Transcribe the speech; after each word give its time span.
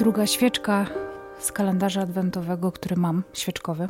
Druga 0.00 0.26
świeczka 0.26 0.86
z 1.38 1.52
kalendarza 1.52 2.00
adwentowego, 2.00 2.72
który 2.72 2.96
mam, 2.96 3.22
świeczkowy, 3.32 3.88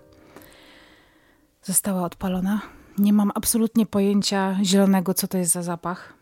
została 1.63 2.03
odpalona. 2.03 2.61
Nie 2.99 3.13
mam 3.13 3.33
absolutnie 3.35 3.87
pojęcia 3.87 4.59
zielonego, 4.63 5.15
co 5.15 5.29
to 5.29 5.39
jest 5.39 5.53
za 5.53 5.63
zapach. 5.63 6.15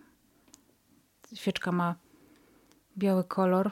Świeczka 1.34 1.72
ma 1.72 1.94
biały 2.98 3.24
kolor. 3.24 3.70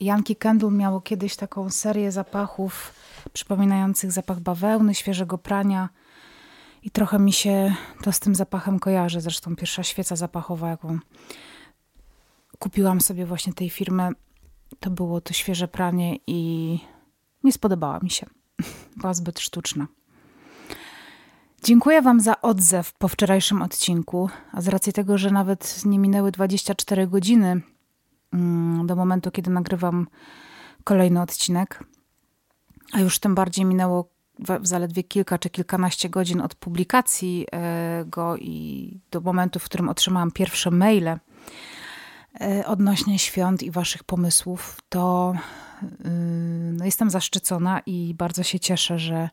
Yankee 0.00 0.36
Candle 0.36 0.70
miało 0.70 1.00
kiedyś 1.00 1.36
taką 1.36 1.70
serię 1.70 2.12
zapachów 2.12 2.94
przypominających 3.32 4.12
zapach 4.12 4.40
bawełny, 4.40 4.94
świeżego 4.94 5.38
prania. 5.38 5.88
I 6.82 6.90
trochę 6.90 7.18
mi 7.18 7.32
się 7.32 7.74
to 8.02 8.12
z 8.12 8.20
tym 8.20 8.34
zapachem 8.34 8.78
kojarzy. 8.78 9.20
Zresztą 9.20 9.56
pierwsza 9.56 9.82
świeca 9.82 10.16
zapachowa, 10.16 10.68
jaką 10.68 10.98
kupiłam 12.58 13.00
sobie 13.00 13.26
właśnie 13.26 13.52
tej 13.52 13.70
firmy, 13.70 14.12
to 14.80 14.90
było 14.90 15.20
to 15.20 15.32
świeże 15.32 15.68
pranie 15.68 16.16
i 16.26 16.78
nie 17.44 17.52
spodobała 17.52 18.00
mi 18.02 18.10
się. 18.10 18.26
Była 18.96 19.14
zbyt 19.14 19.40
sztuczna. 19.40 19.86
Dziękuję 21.64 22.02
Wam 22.02 22.20
za 22.20 22.40
odzew 22.40 22.92
po 22.92 23.08
wczorajszym 23.08 23.62
odcinku, 23.62 24.30
a 24.52 24.60
z 24.60 24.68
racji 24.68 24.92
tego, 24.92 25.18
że 25.18 25.30
nawet 25.30 25.84
nie 25.84 25.98
minęły 25.98 26.32
24 26.32 27.06
godziny 27.06 27.60
mm, 28.32 28.86
do 28.86 28.96
momentu, 28.96 29.30
kiedy 29.30 29.50
nagrywam 29.50 30.06
kolejny 30.84 31.22
odcinek, 31.22 31.84
a 32.92 33.00
już 33.00 33.18
tym 33.18 33.34
bardziej 33.34 33.64
minęło 33.64 34.10
zaledwie 34.62 35.02
kilka 35.02 35.38
czy 35.38 35.50
kilkanaście 35.50 36.08
godzin 36.08 36.40
od 36.40 36.54
publikacji 36.54 37.46
e, 37.52 38.04
go 38.06 38.36
i 38.36 39.00
do 39.10 39.20
momentu, 39.20 39.58
w 39.58 39.64
którym 39.64 39.88
otrzymałam 39.88 40.30
pierwsze 40.30 40.70
maile 40.70 41.18
odnośnie 42.66 43.18
świąt 43.18 43.62
i 43.62 43.70
Waszych 43.70 44.04
pomysłów, 44.04 44.80
to 44.88 45.34
y, 45.82 45.86
no 46.72 46.84
jestem 46.84 47.10
zaszczycona 47.10 47.80
i 47.86 48.14
bardzo 48.14 48.42
się 48.42 48.60
cieszę, 48.60 48.98
że 48.98 49.28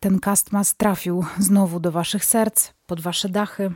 ten 0.00 0.18
Castmas 0.20 0.76
trafił 0.76 1.24
znowu 1.38 1.80
do 1.80 1.92
Waszych 1.92 2.24
serc, 2.24 2.70
pod 2.86 3.00
Wasze 3.00 3.28
dachy. 3.28 3.72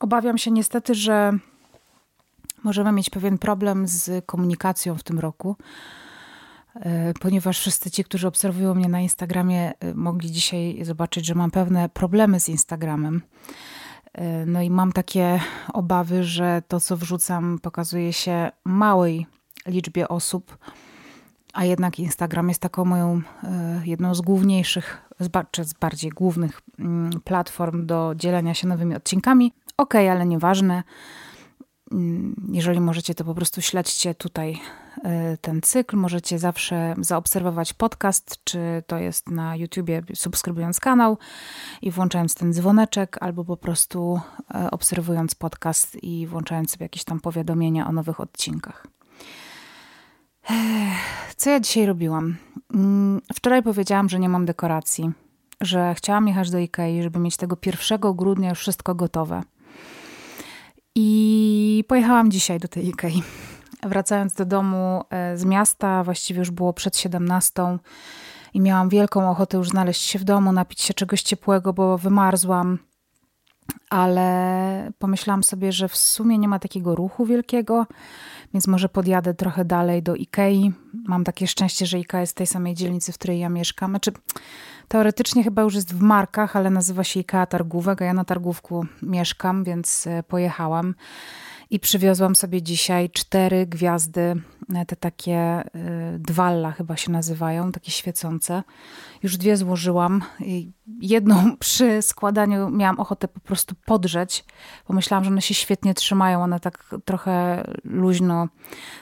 Obawiam 0.00 0.38
się 0.38 0.50
niestety, 0.50 0.94
że 0.94 1.38
możemy 2.64 2.92
mieć 2.92 3.10
pewien 3.10 3.38
problem 3.38 3.86
z 3.86 4.24
komunikacją 4.26 4.94
w 4.94 5.02
tym 5.02 5.18
roku, 5.18 5.56
e, 6.74 7.14
ponieważ 7.20 7.58
wszyscy 7.58 7.90
ci, 7.90 8.04
którzy 8.04 8.28
obserwują 8.28 8.74
mnie 8.74 8.88
na 8.88 9.00
Instagramie, 9.00 9.72
e, 9.80 9.94
mogli 9.94 10.32
dzisiaj 10.32 10.84
zobaczyć, 10.84 11.26
że 11.26 11.34
mam 11.34 11.50
pewne 11.50 11.88
problemy 11.88 12.40
z 12.40 12.48
Instagramem. 12.48 13.22
E, 14.18 14.46
no 14.46 14.62
i 14.62 14.70
mam 14.70 14.92
takie 14.92 15.40
obawy, 15.72 16.24
że 16.24 16.62
to, 16.68 16.80
co 16.80 16.96
wrzucam, 16.96 17.58
pokazuje 17.62 18.12
się 18.12 18.50
małej 18.64 19.26
liczbie 19.66 20.08
osób 20.08 20.58
a 21.58 21.64
jednak 21.64 21.98
Instagram 21.98 22.48
jest 22.48 22.60
taką 22.60 22.84
moją 22.84 23.20
e, 23.44 23.80
jedną 23.84 24.14
z 24.14 24.20
główniejszych, 24.20 25.02
czy 25.50 25.64
z 25.64 25.72
bardziej 25.72 26.10
głównych 26.10 26.60
mm, 26.78 27.10
platform 27.24 27.86
do 27.86 28.12
dzielenia 28.16 28.54
się 28.54 28.68
nowymi 28.68 28.94
odcinkami. 28.94 29.52
Ok, 29.76 29.94
ale 29.94 30.26
nieważne. 30.26 30.82
Mm, 31.92 32.34
jeżeli 32.52 32.80
możecie, 32.80 33.14
to 33.14 33.24
po 33.24 33.34
prostu 33.34 33.62
śledźcie 33.62 34.14
tutaj 34.14 34.60
e, 35.04 35.36
ten 35.36 35.62
cykl. 35.62 35.96
Możecie 35.96 36.38
zawsze 36.38 36.94
zaobserwować 37.00 37.72
podcast, 37.72 38.36
czy 38.44 38.82
to 38.86 38.98
jest 38.98 39.30
na 39.30 39.56
YouTubie, 39.56 40.02
subskrybując 40.14 40.80
kanał 40.80 41.18
i 41.82 41.90
włączając 41.90 42.34
ten 42.34 42.52
dzwoneczek, 42.52 43.16
albo 43.20 43.44
po 43.44 43.56
prostu 43.56 44.20
e, 44.54 44.70
obserwując 44.70 45.34
podcast 45.34 46.02
i 46.02 46.26
włączając 46.26 46.70
sobie 46.70 46.84
jakieś 46.84 47.04
tam 47.04 47.20
powiadomienia 47.20 47.86
o 47.86 47.92
nowych 47.92 48.20
odcinkach. 48.20 48.86
Co 51.36 51.50
ja 51.50 51.60
dzisiaj 51.60 51.86
robiłam? 51.86 52.36
Mm, 52.74 53.20
wczoraj 53.34 53.62
powiedziałam, 53.62 54.08
że 54.08 54.18
nie 54.18 54.28
mam 54.28 54.46
dekoracji, 54.46 55.10
że 55.60 55.94
chciałam 55.94 56.28
jechać 56.28 56.50
do 56.50 56.58
Ikei, 56.58 57.02
żeby 57.02 57.18
mieć 57.18 57.36
tego 57.36 57.56
1 57.66 57.98
grudnia 58.14 58.48
już 58.48 58.58
wszystko 58.58 58.94
gotowe. 58.94 59.42
I 61.00 61.84
pojechałam 61.88 62.30
dzisiaj 62.30 62.58
do 62.58 62.68
tej 62.68 62.88
Ikei. 62.88 63.22
Wracając 63.82 64.34
do 64.34 64.44
domu 64.44 65.04
e, 65.10 65.36
z 65.36 65.44
miasta, 65.44 66.04
właściwie 66.04 66.38
już 66.38 66.50
było 66.50 66.72
przed 66.72 66.96
17 66.96 67.62
i 68.54 68.60
miałam 68.60 68.88
wielką 68.88 69.30
ochotę 69.30 69.56
już 69.56 69.68
znaleźć 69.68 70.02
się 70.02 70.18
w 70.18 70.24
domu, 70.24 70.52
napić 70.52 70.80
się 70.80 70.94
czegoś 70.94 71.22
ciepłego, 71.22 71.72
bo 71.72 71.98
wymarzłam. 71.98 72.78
Ale 73.90 74.92
pomyślałam 74.98 75.44
sobie, 75.44 75.72
że 75.72 75.88
w 75.88 75.96
sumie 75.96 76.38
nie 76.38 76.48
ma 76.48 76.58
takiego 76.58 76.94
ruchu 76.94 77.26
wielkiego, 77.26 77.86
więc 78.54 78.66
może 78.66 78.88
podjadę 78.88 79.34
trochę 79.34 79.64
dalej 79.64 80.02
do 80.02 80.14
Ikei. 80.14 80.72
Mam 81.04 81.24
takie 81.24 81.46
szczęście, 81.46 81.86
że 81.86 81.98
Ikea 81.98 82.20
jest 82.20 82.32
w 82.32 82.34
tej 82.36 82.46
samej 82.46 82.74
dzielnicy, 82.74 83.12
w 83.12 83.18
której 83.18 83.38
ja 83.38 83.48
mieszkam. 83.48 83.90
Znaczy, 83.90 84.12
teoretycznie 84.88 85.44
chyba 85.44 85.62
już 85.62 85.74
jest 85.74 85.94
w 85.94 86.00
Markach, 86.00 86.56
ale 86.56 86.70
nazywa 86.70 87.04
się 87.04 87.20
Ikea 87.20 87.46
Targówek, 87.46 88.02
a 88.02 88.04
ja 88.04 88.14
na 88.14 88.24
Targówku 88.24 88.86
mieszkam, 89.02 89.64
więc 89.64 90.06
e, 90.06 90.22
pojechałam. 90.22 90.94
I 91.70 91.80
przywiozłam 91.80 92.34
sobie 92.34 92.62
dzisiaj 92.62 93.10
cztery 93.10 93.66
gwiazdy, 93.66 94.42
e, 94.74 94.86
te 94.86 94.96
takie 94.96 95.64
y, 96.14 96.18
dwalla 96.18 96.72
chyba 96.72 96.96
się 96.96 97.12
nazywają, 97.12 97.72
takie 97.72 97.90
świecące. 97.90 98.62
Już 99.22 99.36
dwie 99.36 99.56
złożyłam. 99.56 100.22
Jedną 101.00 101.56
przy 101.58 102.02
składaniu 102.02 102.70
miałam 102.70 103.00
ochotę 103.00 103.28
po 103.28 103.40
prostu 103.40 103.74
podrzeć. 103.86 104.44
Pomyślałam, 104.86 105.24
że 105.24 105.30
one 105.30 105.42
się 105.42 105.54
świetnie 105.54 105.94
trzymają. 105.94 106.42
One 106.42 106.60
tak 106.60 106.94
trochę 107.04 107.64
luźno 107.84 108.48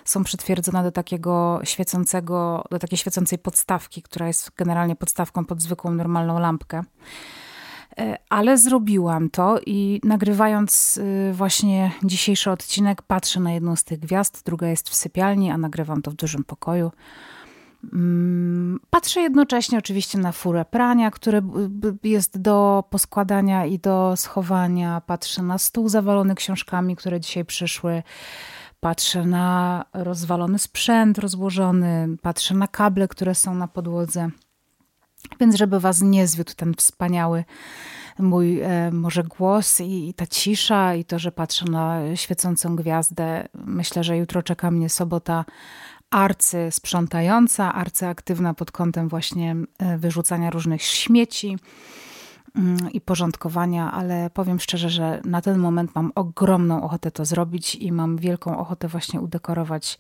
są 0.05 0.25
przytwierdzone 0.25 0.83
do 0.83 0.93
takiego 0.93 1.61
świecącego, 1.65 2.65
do 2.71 2.79
takiej 2.79 2.99
świecącej 2.99 3.39
podstawki, 3.39 4.03
która 4.03 4.27
jest 4.27 4.51
generalnie 4.57 4.97
podstawką 4.97 5.45
pod 5.45 5.63
zwykłą 5.63 5.91
normalną 5.91 6.39
lampkę. 6.39 6.83
E, 7.99 8.19
ale 8.29 8.59
zrobiłam 8.59 9.31
to 9.31 9.61
i 9.67 10.01
nagrywając 10.05 10.97
y, 10.97 11.33
właśnie 11.33 11.93
dzisiejszy 12.05 12.51
odcinek, 12.51 13.03
patrzę 13.03 13.41
na 13.41 13.53
jedną 13.53 13.77
z 13.77 13.85
tych 13.85 13.99
gwiazd, 13.99 14.43
druga 14.45 14.69
jest 14.69 14.89
w 14.89 14.95
sypialni, 14.95 15.51
a 15.51 15.59
nagrywam 15.59 16.03
to 16.03 16.11
w 16.11 16.15
dużym 16.15 16.45
pokoju. 16.45 16.93
Mm, 17.93 18.81
patrzę 18.91 19.21
jednocześnie 19.21 19.79
oczywiście 19.79 20.19
na 20.19 20.33
furę 20.33 20.65
prania, 20.65 21.11
które 21.11 21.43
jest 22.03 22.39
do 22.39 22.85
poskładania 22.91 23.67
i 23.67 23.79
do 23.79 24.17
schowania. 24.17 25.01
Patrzę 25.01 25.43
na 25.43 25.59
stół 25.59 25.89
zawalony 25.89 26.35
książkami, 26.35 26.97
które 26.97 27.21
dzisiaj 27.21 27.45
przyszły. 27.45 28.03
Patrzę 28.81 29.25
na 29.25 29.85
rozwalony 29.93 30.59
sprzęt 30.59 31.19
rozłożony. 31.19 32.09
Patrzę 32.23 32.55
na 32.55 32.69
kable, 32.69 33.09
które 33.09 33.35
są 33.35 33.55
na 33.55 33.69
podłodze. 33.69 34.31
Więc 35.41 35.57
żeby 35.57 35.81
was 35.81 36.03
nie 36.03 36.27
zwiódł 36.27 36.53
ten 36.57 36.75
wspaniały 36.75 37.45
mój 38.19 38.61
e, 38.61 38.91
może 38.91 39.23
głos 39.25 39.81
i, 39.81 40.09
i, 40.09 40.15
ta 40.15 40.27
cisza 40.27 40.95
i 40.95 41.05
to, 41.05 41.19
że 41.19 41.33
patrzę 41.33 41.65
na 41.65 42.01
świecącą 42.15 42.77
gwiazdę. 42.77 43.49
Myślę, 43.55 44.05
że 44.05 44.17
jutro 44.17 44.43
czeka 44.43 44.71
mnie 44.71 44.89
sobota 44.89 45.45
arcy 46.11 46.69
sprzątająca, 46.71 47.75
arcy 47.75 48.07
aktywna 48.07 48.55
pod 48.55 48.73
kątem 48.73 49.09
właśnie 49.09 49.57
e, 49.79 49.99
wyrzucania 49.99 50.51
różnych 50.51 50.83
śmieci 50.83 51.59
mm, 52.57 52.93
i 52.93 53.01
porządkowania, 53.01 53.93
ale 53.93 54.31
powiem 54.31 54.61
szczerze, 54.61 54.91
że 54.91 55.21
na 55.25 55.43
ten 55.43 55.59
moment 55.59 55.95
mam 55.95 56.13
ogromną 56.15 56.83
ochotę 56.83 57.11
to 57.11 57.25
zrobić 57.25 57.75
i 57.75 57.93
mam 57.93 58.17
wielką 58.17 58.59
ochotę 58.59 58.89
właśnie 58.89 59.21
udekorować 59.21 59.99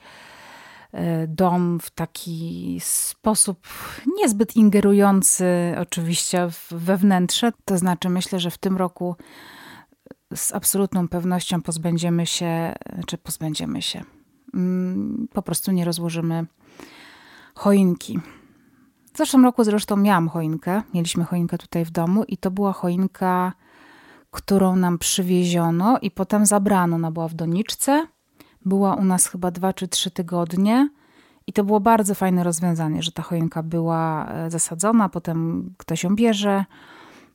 dom 1.28 1.80
w 1.80 1.90
taki 1.90 2.78
sposób 2.80 3.68
niezbyt 4.16 4.56
ingerujący 4.56 5.46
oczywiście 5.80 6.48
we 6.70 6.96
wnętrze. 6.96 7.52
To 7.64 7.78
znaczy 7.78 8.08
myślę, 8.08 8.40
że 8.40 8.50
w 8.50 8.58
tym 8.58 8.76
roku 8.76 9.16
z 10.34 10.52
absolutną 10.54 11.08
pewnością 11.08 11.62
pozbędziemy 11.62 12.26
się, 12.26 12.74
czy 13.06 13.18
pozbędziemy 13.18 13.82
się, 13.82 14.02
mm, 14.54 15.28
po 15.32 15.42
prostu 15.42 15.72
nie 15.72 15.84
rozłożymy 15.84 16.46
choinki. 17.54 18.18
W 19.14 19.18
zeszłym 19.18 19.44
roku 19.44 19.64
zresztą 19.64 19.96
miałam 19.96 20.28
choinkę, 20.28 20.82
mieliśmy 20.94 21.24
choinkę 21.24 21.58
tutaj 21.58 21.84
w 21.84 21.90
domu 21.90 22.24
i 22.28 22.36
to 22.36 22.50
była 22.50 22.72
choinka, 22.72 23.52
którą 24.30 24.76
nam 24.76 24.98
przywieziono 24.98 25.98
i 26.02 26.10
potem 26.10 26.46
zabrano. 26.46 26.96
Ona 26.96 27.10
była 27.10 27.28
w 27.28 27.34
doniczce 27.34 28.06
była 28.66 28.94
u 28.94 29.04
nas 29.04 29.26
chyba 29.26 29.50
dwa 29.50 29.72
czy 29.72 29.88
trzy 29.88 30.10
tygodnie. 30.10 30.88
I 31.46 31.52
to 31.52 31.64
było 31.64 31.80
bardzo 31.80 32.14
fajne 32.14 32.44
rozwiązanie, 32.44 33.02
że 33.02 33.12
ta 33.12 33.22
choinka 33.22 33.62
była 33.62 34.28
e, 34.28 34.50
zasadzona, 34.50 35.08
potem 35.08 35.70
ktoś 35.76 36.04
ją 36.04 36.16
bierze, 36.16 36.64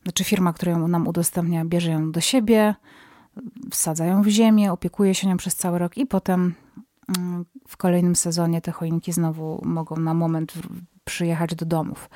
znaczy 0.04 0.24
firma, 0.24 0.54
która 0.54 0.72
ją 0.72 0.88
nam 0.88 1.08
udostępnia, 1.08 1.66
bierze 1.66 1.92
ją 1.92 2.12
do 2.12 2.22
siebie, 2.22 2.76
wsadza 3.72 4.06
ją 4.06 4.22
w 4.22 4.28
ziemię, 4.28 4.72
opiekuje 4.72 5.16
się 5.16 5.28
nią 5.28 5.38
przez 5.38 5.56
cały 5.56 5.80
rok 5.80 5.98
i 5.98 6.06
potem 6.06 6.54
mm, 7.18 7.46
w 7.68 7.78
kolejnym 7.78 8.16
sezonie 8.16 8.62
te 8.62 8.72
choinki 8.72 9.12
znowu 9.12 9.62
mogą 9.66 9.96
na 9.96 10.14
moment 10.14 10.54
przyjechać 11.04 11.56
do 11.56 11.66
domów. 11.66 12.10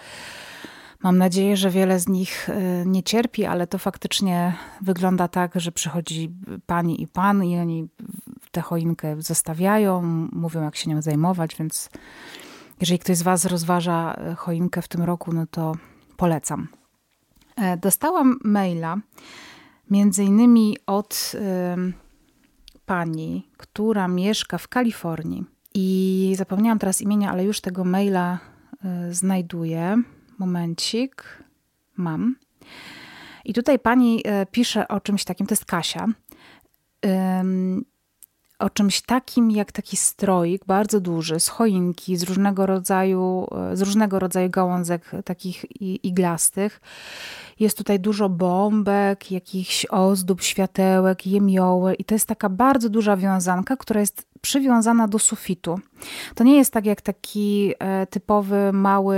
Mam 1.04 1.18
nadzieję, 1.18 1.58
że 1.58 1.70
wiele 1.70 2.00
z 2.00 2.08
nich 2.08 2.50
e, 2.50 2.86
nie 2.86 3.04
cierpi, 3.04 3.46
ale 3.46 3.68
to 3.68 3.78
faktycznie 3.78 4.54
wygląda 4.82 5.28
tak, 5.28 5.52
że 5.56 5.72
przychodzi 5.72 6.32
pani 6.66 7.02
i 7.02 7.08
pan 7.08 7.44
i 7.44 7.60
oni 7.60 7.88
tę 8.56 8.62
choinkę 8.62 9.22
zostawiają, 9.22 10.02
mówią 10.32 10.64
jak 10.64 10.76
się 10.76 10.90
nią 10.90 11.02
zajmować, 11.02 11.56
więc 11.56 11.90
jeżeli 12.82 13.00
ktoś 13.00 13.18
z 13.18 13.22
Was 13.22 13.46
rozważa 13.46 14.14
e, 14.14 14.36
choinkę 14.36 14.82
w 14.82 14.88
tym 14.88 15.04
roku, 15.04 15.34
no 15.34 15.46
to 15.52 15.76
polecam. 16.18 16.68
E, 17.56 17.78
dostałam 17.78 18.40
maila 18.44 18.98
między 19.90 20.24
innymi 20.24 20.78
od 20.86 21.32
y, 21.34 21.94
pani, 22.86 23.48
która 23.58 24.08
mieszka 24.08 24.58
w 24.58 24.68
Kalifornii. 24.68 25.44
I 25.74 26.34
zapomniałam 26.38 26.80
teraz 26.80 27.02
imienia, 27.02 27.32
ale 27.32 27.44
już 27.44 27.62
tego 27.62 27.84
maila 27.84 28.40
y, 29.10 29.14
znajduję. 29.14 30.02
Momencik. 30.38 31.44
Mam. 31.98 32.36
I 33.46 33.54
tutaj 33.54 33.80
pani 33.80 34.20
y, 34.20 34.46
pisze 34.52 34.88
o 34.88 35.00
czymś 35.00 35.24
takim, 35.24 35.48
to 35.48 35.54
jest 35.54 35.66
Kasia 35.66 36.08
o 38.60 38.70
czymś 38.70 39.02
takim 39.02 39.52
jak 39.52 39.72
taki 39.72 39.98
stroik, 39.98 40.66
bardzo 40.66 41.00
duży, 41.00 41.40
z 41.40 41.48
choinki, 41.48 42.18
z 42.18 42.24
różnego 42.24 42.66
rodzaju, 42.66 43.48
z 43.74 43.82
różnego 43.82 44.20
rodzaju 44.20 44.50
gałązek 44.50 45.12
takich 45.26 45.82
iglastych. 45.82 46.82
Jest 47.60 47.78
tutaj 47.78 48.00
dużo 48.00 48.30
bombek, 48.30 49.32
jakichś 49.32 49.86
ozdób, 49.86 50.42
światełek, 50.42 51.28
jemioły 51.28 51.94
i 51.94 52.06
to 52.06 52.16
jest 52.16 52.28
taka 52.28 52.50
bardzo 52.50 52.90
duża 52.90 53.18
wiązanka, 53.18 53.78
która 53.78 54.00
jest 54.00 54.28
przywiązana 54.42 55.08
do 55.08 55.20
sufitu. 55.20 55.80
To 56.36 56.44
nie 56.44 56.58
jest 56.58 56.74
tak 56.74 56.86
jak 56.86 57.02
taki 57.02 57.74
e, 57.80 58.08
typowy 58.08 58.74
mały 58.74 59.18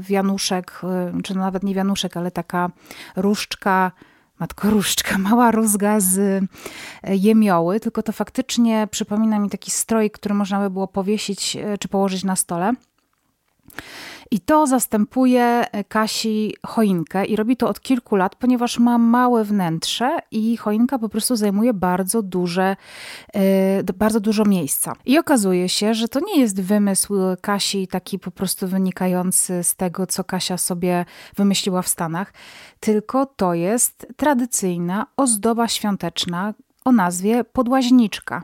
wianuszek, 0.00 0.80
e, 0.84 1.22
czy 1.22 1.34
nawet 1.34 1.62
nie 1.62 1.74
wianuszek, 1.74 2.16
ale 2.16 2.30
taka 2.30 2.70
różdżka 3.16 3.92
matko 4.42 4.68
mała 5.18 5.50
rózga 5.50 6.00
z 6.00 6.18
e, 6.18 7.16
jemioły, 7.16 7.80
tylko 7.80 8.02
to 8.02 8.12
faktycznie 8.12 8.88
przypomina 8.90 9.38
mi 9.38 9.50
taki 9.50 9.70
stroj, 9.70 10.10
który 10.10 10.34
można 10.34 10.60
by 10.60 10.70
było 10.70 10.88
powiesić 10.88 11.56
e, 11.56 11.78
czy 11.78 11.88
położyć 11.88 12.24
na 12.24 12.36
stole. 12.36 12.72
I 14.30 14.40
to 14.40 14.66
zastępuje 14.66 15.64
Kasi 15.88 16.54
choinkę 16.66 17.24
i 17.24 17.36
robi 17.36 17.56
to 17.56 17.68
od 17.68 17.80
kilku 17.80 18.16
lat, 18.16 18.34
ponieważ 18.34 18.78
ma 18.78 18.98
małe 18.98 19.44
wnętrze 19.44 20.18
i 20.30 20.56
choinka 20.56 20.98
po 20.98 21.08
prostu 21.08 21.36
zajmuje 21.36 21.74
bardzo 21.74 22.22
duże, 22.22 22.76
e, 23.34 23.92
bardzo 23.92 24.20
dużo 24.20 24.44
miejsca. 24.44 24.92
I 25.04 25.18
okazuje 25.18 25.68
się, 25.68 25.94
że 25.94 26.08
to 26.08 26.20
nie 26.20 26.40
jest 26.40 26.60
wymysł 26.60 27.14
Kasi 27.40 27.88
taki 27.88 28.18
po 28.18 28.30
prostu 28.30 28.68
wynikający 28.68 29.64
z 29.64 29.76
tego, 29.76 30.06
co 30.06 30.24
Kasia 30.24 30.58
sobie 30.58 31.04
wymyśliła 31.36 31.82
w 31.82 31.88
Stanach, 31.88 32.32
tylko 32.80 33.26
to 33.26 33.54
jest 33.54 34.06
tradycyjna 34.16 35.06
ozdoba 35.16 35.68
świąteczna 35.68 36.54
o 36.84 36.92
nazwie 36.92 37.44
podłaźniczka. 37.44 38.42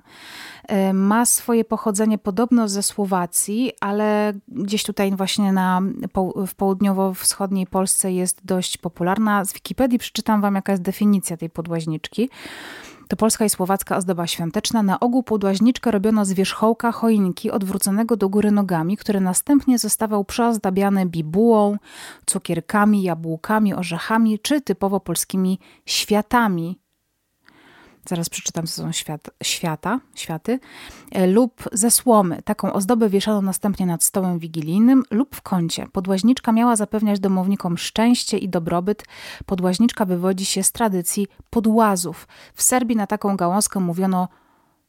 E, 0.68 0.92
ma 0.92 1.26
swoje 1.26 1.64
pochodzenie 1.64 2.18
podobno 2.18 2.68
ze 2.68 2.82
Słowacji, 2.82 3.72
ale 3.80 4.32
gdzieś 4.48 4.82
tutaj 4.82 5.16
właśnie 5.16 5.52
na, 5.52 5.82
w 6.46 6.54
południowo-wschodniej 6.54 7.66
Polsce 7.66 8.12
jest 8.12 8.40
dość 8.44 8.78
popularna. 8.78 9.44
Z 9.44 9.52
Wikipedii 9.52 9.98
przeczytam 9.98 10.40
wam, 10.40 10.54
jaka 10.54 10.72
jest 10.72 10.82
definicja 10.82 11.36
tej 11.36 11.50
podłaźniczki. 11.50 12.30
To 13.08 13.16
polska 13.16 13.44
i 13.44 13.50
słowacka 13.50 13.96
ozdoba 13.96 14.26
świąteczna. 14.26 14.82
Na 14.82 15.00
ogół 15.00 15.22
podłaźniczkę 15.22 15.90
robiono 15.90 16.24
z 16.24 16.32
wierzchołka 16.32 16.92
choinki 16.92 17.50
odwróconego 17.50 18.16
do 18.16 18.28
góry 18.28 18.50
nogami, 18.50 18.96
który 18.96 19.20
następnie 19.20 19.78
zostawał 19.78 20.24
przeozdabiany 20.24 21.06
bibułą, 21.06 21.76
cukierkami, 22.26 23.02
jabłkami, 23.02 23.74
orzechami 23.74 24.38
czy 24.38 24.60
typowo 24.60 25.00
polskimi 25.00 25.58
światami 25.86 26.78
zaraz 28.08 28.28
przeczytam, 28.28 28.66
co 28.66 28.82
są 28.82 28.92
świat, 28.92 29.30
świata, 29.42 30.00
światy, 30.14 30.60
e, 31.12 31.26
lub 31.26 31.64
ze 31.72 31.90
słomy. 31.90 32.42
Taką 32.42 32.72
ozdobę 32.72 33.08
wieszano 33.08 33.42
następnie 33.42 33.86
nad 33.86 34.04
stołem 34.04 34.38
wigilijnym 34.38 35.02
lub 35.10 35.36
w 35.36 35.42
kącie. 35.42 35.86
Podłaźniczka 35.92 36.52
miała 36.52 36.76
zapewniać 36.76 37.20
domownikom 37.20 37.78
szczęście 37.78 38.38
i 38.38 38.48
dobrobyt. 38.48 39.04
Podłaźniczka 39.46 40.04
wywodzi 40.04 40.44
się 40.44 40.62
z 40.62 40.72
tradycji 40.72 41.26
podłazów. 41.50 42.28
W 42.54 42.62
Serbii 42.62 42.96
na 42.96 43.06
taką 43.06 43.36
gałązkę 43.36 43.80
mówiono 43.80 44.28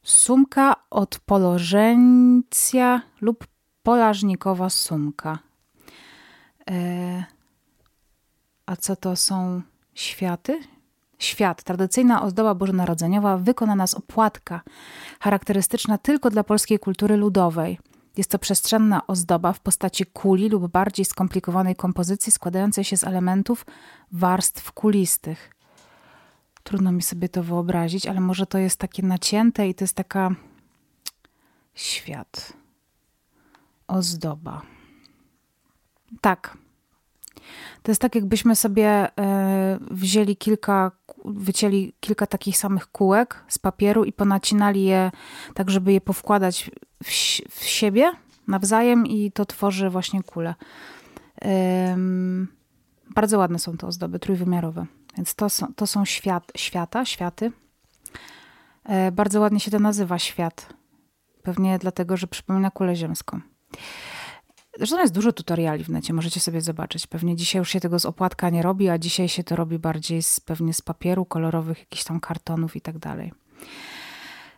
sumka 0.02 0.76
od 0.90 1.18
polożeńcja 1.18 3.02
lub 3.20 3.46
polażnikowa 3.82 4.70
sumka. 4.70 5.38
E, 6.70 7.24
a 8.66 8.76
co 8.76 8.96
to 8.96 9.16
są 9.16 9.62
światy? 9.94 10.60
Świat, 11.20 11.62
tradycyjna 11.62 12.22
ozdoba 12.22 12.54
bożonarodzeniowa 12.54 13.36
wykonana 13.36 13.86
z 13.86 13.94
opłatka, 13.94 14.60
charakterystyczna 15.20 15.98
tylko 15.98 16.30
dla 16.30 16.44
polskiej 16.44 16.78
kultury 16.78 17.16
ludowej. 17.16 17.78
Jest 18.16 18.30
to 18.30 18.38
przestrzenna 18.38 19.06
ozdoba 19.06 19.52
w 19.52 19.60
postaci 19.60 20.06
kuli 20.06 20.48
lub 20.48 20.72
bardziej 20.72 21.04
skomplikowanej 21.04 21.76
kompozycji 21.76 22.32
składającej 22.32 22.84
się 22.84 22.96
z 22.96 23.04
elementów 23.04 23.66
warstw 24.12 24.72
kulistych. 24.72 25.54
Trudno 26.62 26.92
mi 26.92 27.02
sobie 27.02 27.28
to 27.28 27.42
wyobrazić, 27.42 28.06
ale 28.06 28.20
może 28.20 28.46
to 28.46 28.58
jest 28.58 28.76
takie 28.76 29.02
nacięte 29.02 29.68
i 29.68 29.74
to 29.74 29.84
jest 29.84 29.94
taka 29.94 30.30
świat. 31.74 32.52
Ozdoba. 33.88 34.62
Tak, 36.20 36.56
to 37.82 37.90
jest 37.90 38.00
tak, 38.00 38.14
jakbyśmy 38.14 38.56
sobie 38.56 38.88
e, 38.88 39.78
wzięli 39.90 40.36
kilka, 40.36 40.90
wycięli 41.24 41.92
kilka 42.00 42.26
takich 42.26 42.56
samych 42.56 42.86
kółek 42.86 43.44
z 43.48 43.58
papieru 43.58 44.04
i 44.04 44.12
ponacinali 44.12 44.84
je 44.84 45.10
tak, 45.54 45.70
żeby 45.70 45.92
je 45.92 46.00
powkładać 46.00 46.70
w, 47.04 47.08
w 47.50 47.64
siebie 47.64 48.12
nawzajem 48.48 49.06
i 49.06 49.32
to 49.32 49.44
tworzy 49.44 49.90
właśnie 49.90 50.22
kulę. 50.22 50.54
Bardzo 53.14 53.38
ładne 53.38 53.58
są 53.58 53.76
te 53.76 53.86
ozdoby 53.86 54.18
trójwymiarowe. 54.18 54.86
Więc 55.16 55.34
to 55.34 55.50
są, 55.50 55.74
to 55.76 55.86
są 55.86 56.04
świat, 56.04 56.52
świata, 56.56 57.04
światy. 57.04 57.52
E, 58.84 59.12
bardzo 59.12 59.40
ładnie 59.40 59.60
się 59.60 59.70
to 59.70 59.78
nazywa 59.78 60.18
świat. 60.18 60.74
Pewnie 61.42 61.78
dlatego, 61.78 62.16
że 62.16 62.26
przypomina 62.26 62.70
kulę 62.70 62.96
ziemską. 62.96 63.40
Zresztą 64.76 64.98
jest 64.98 65.14
dużo 65.14 65.32
tutoriali 65.32 65.84
w 65.84 65.88
necie, 65.88 66.12
możecie 66.12 66.40
sobie 66.40 66.60
zobaczyć. 66.60 67.06
Pewnie 67.06 67.36
dzisiaj 67.36 67.58
już 67.58 67.70
się 67.70 67.80
tego 67.80 67.98
z 67.98 68.06
opłatka 68.06 68.50
nie 68.50 68.62
robi, 68.62 68.88
a 68.88 68.98
dzisiaj 68.98 69.28
się 69.28 69.44
to 69.44 69.56
robi 69.56 69.78
bardziej 69.78 70.22
z, 70.22 70.40
pewnie 70.40 70.74
z 70.74 70.82
papieru, 70.82 71.24
kolorowych, 71.24 71.78
jakichś 71.78 72.04
tam 72.04 72.20
kartonów 72.20 72.76
i 72.76 72.80
tak 72.80 72.98
dalej. 72.98 73.32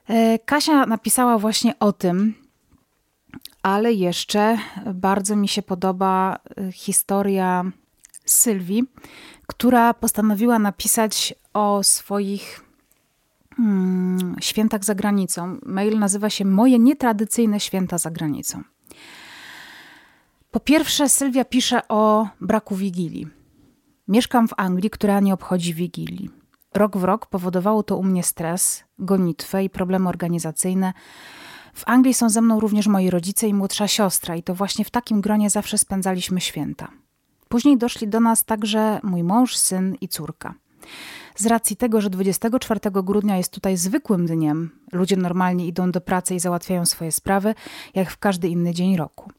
E, 0.09 0.39
Kasia 0.39 0.87
napisała 0.87 1.39
właśnie 1.39 1.79
o 1.79 1.93
tym, 1.93 2.35
ale 3.63 3.93
jeszcze 3.93 4.59
bardzo 4.95 5.37
mi 5.37 5.49
się 5.49 5.63
podoba 5.63 6.39
e, 6.57 6.73
historia 6.73 7.65
Sylwii, 8.25 8.85
która 9.47 9.95
postanowiła 9.95 10.59
napisać 10.59 11.35
o 11.55 11.83
swoich 11.83 12.65
hmm, 13.57 14.37
świętach 14.41 14.85
za 14.85 14.95
granicą. 14.95 15.59
Mail 15.67 15.99
nazywa 15.99 16.31
się 16.31 16.45
Moje 16.45 16.79
nietradycyjne 16.79 17.61
święta 17.61 17.99
za 17.99 18.11
granicą. 18.11 18.63
Po 20.53 20.61
pierwsze, 20.61 21.09
Sylwia 21.09 21.45
pisze 21.45 21.89
o 21.89 22.29
braku 22.41 22.77
wigilii. 22.77 23.27
Mieszkam 24.09 24.49
w 24.49 24.55
Anglii, 24.57 24.91
która 24.91 25.21
nie 25.21 25.35
obchodzi 25.35 25.75
wigilii. 25.75 26.31
Rok 26.75 26.97
w 26.97 27.05
rok 27.05 27.27
powodowało 27.27 27.83
to 27.83 27.97
u 27.97 28.03
mnie 28.03 28.23
stres, 28.23 28.85
gonitwę 28.99 29.65
i 29.65 29.71
problemy 29.71 30.09
organizacyjne. 30.09 30.93
W 31.75 31.83
Anglii 31.87 32.15
są 32.15 32.29
ze 32.29 32.41
mną 32.41 32.61
również 32.61 32.87
moi 32.87 33.11
rodzice 33.11 33.49
i 33.49 33.55
młodsza 33.55 33.89
siostra, 33.89 34.37
i 34.37 34.43
to 34.43 34.55
właśnie 34.55 34.85
w 34.85 34.91
takim 34.91 35.21
gronie 35.21 35.51
zawsze 35.51 35.79
spędzaliśmy 35.79 36.41
święta. 36.41 36.89
Później 37.49 37.79
doszli 37.79 38.09
do 38.09 38.21
nas 38.21 38.45
także 38.45 39.01
mój 39.03 39.23
mąż, 39.23 39.57
syn 39.57 39.97
i 40.01 40.09
córka. 40.09 40.55
Z 41.37 41.47
racji 41.47 41.77
tego, 41.77 42.01
że 42.01 42.11
24 42.11 42.81
grudnia 42.93 43.37
jest 43.37 43.53
tutaj 43.53 43.77
zwykłym 43.77 44.27
dniem, 44.27 44.71
ludzie 44.93 45.17
normalnie 45.17 45.67
idą 45.67 45.91
do 45.91 46.01
pracy 46.01 46.35
i 46.35 46.41
załatwiają 46.41 46.87
swoje 46.87 47.13
sprawy, 47.13 47.55
jak 47.95 48.11
w 48.11 48.19
każdy 48.19 48.49
inny 48.49 48.75
dzień 48.75 48.97
roku. 48.97 49.31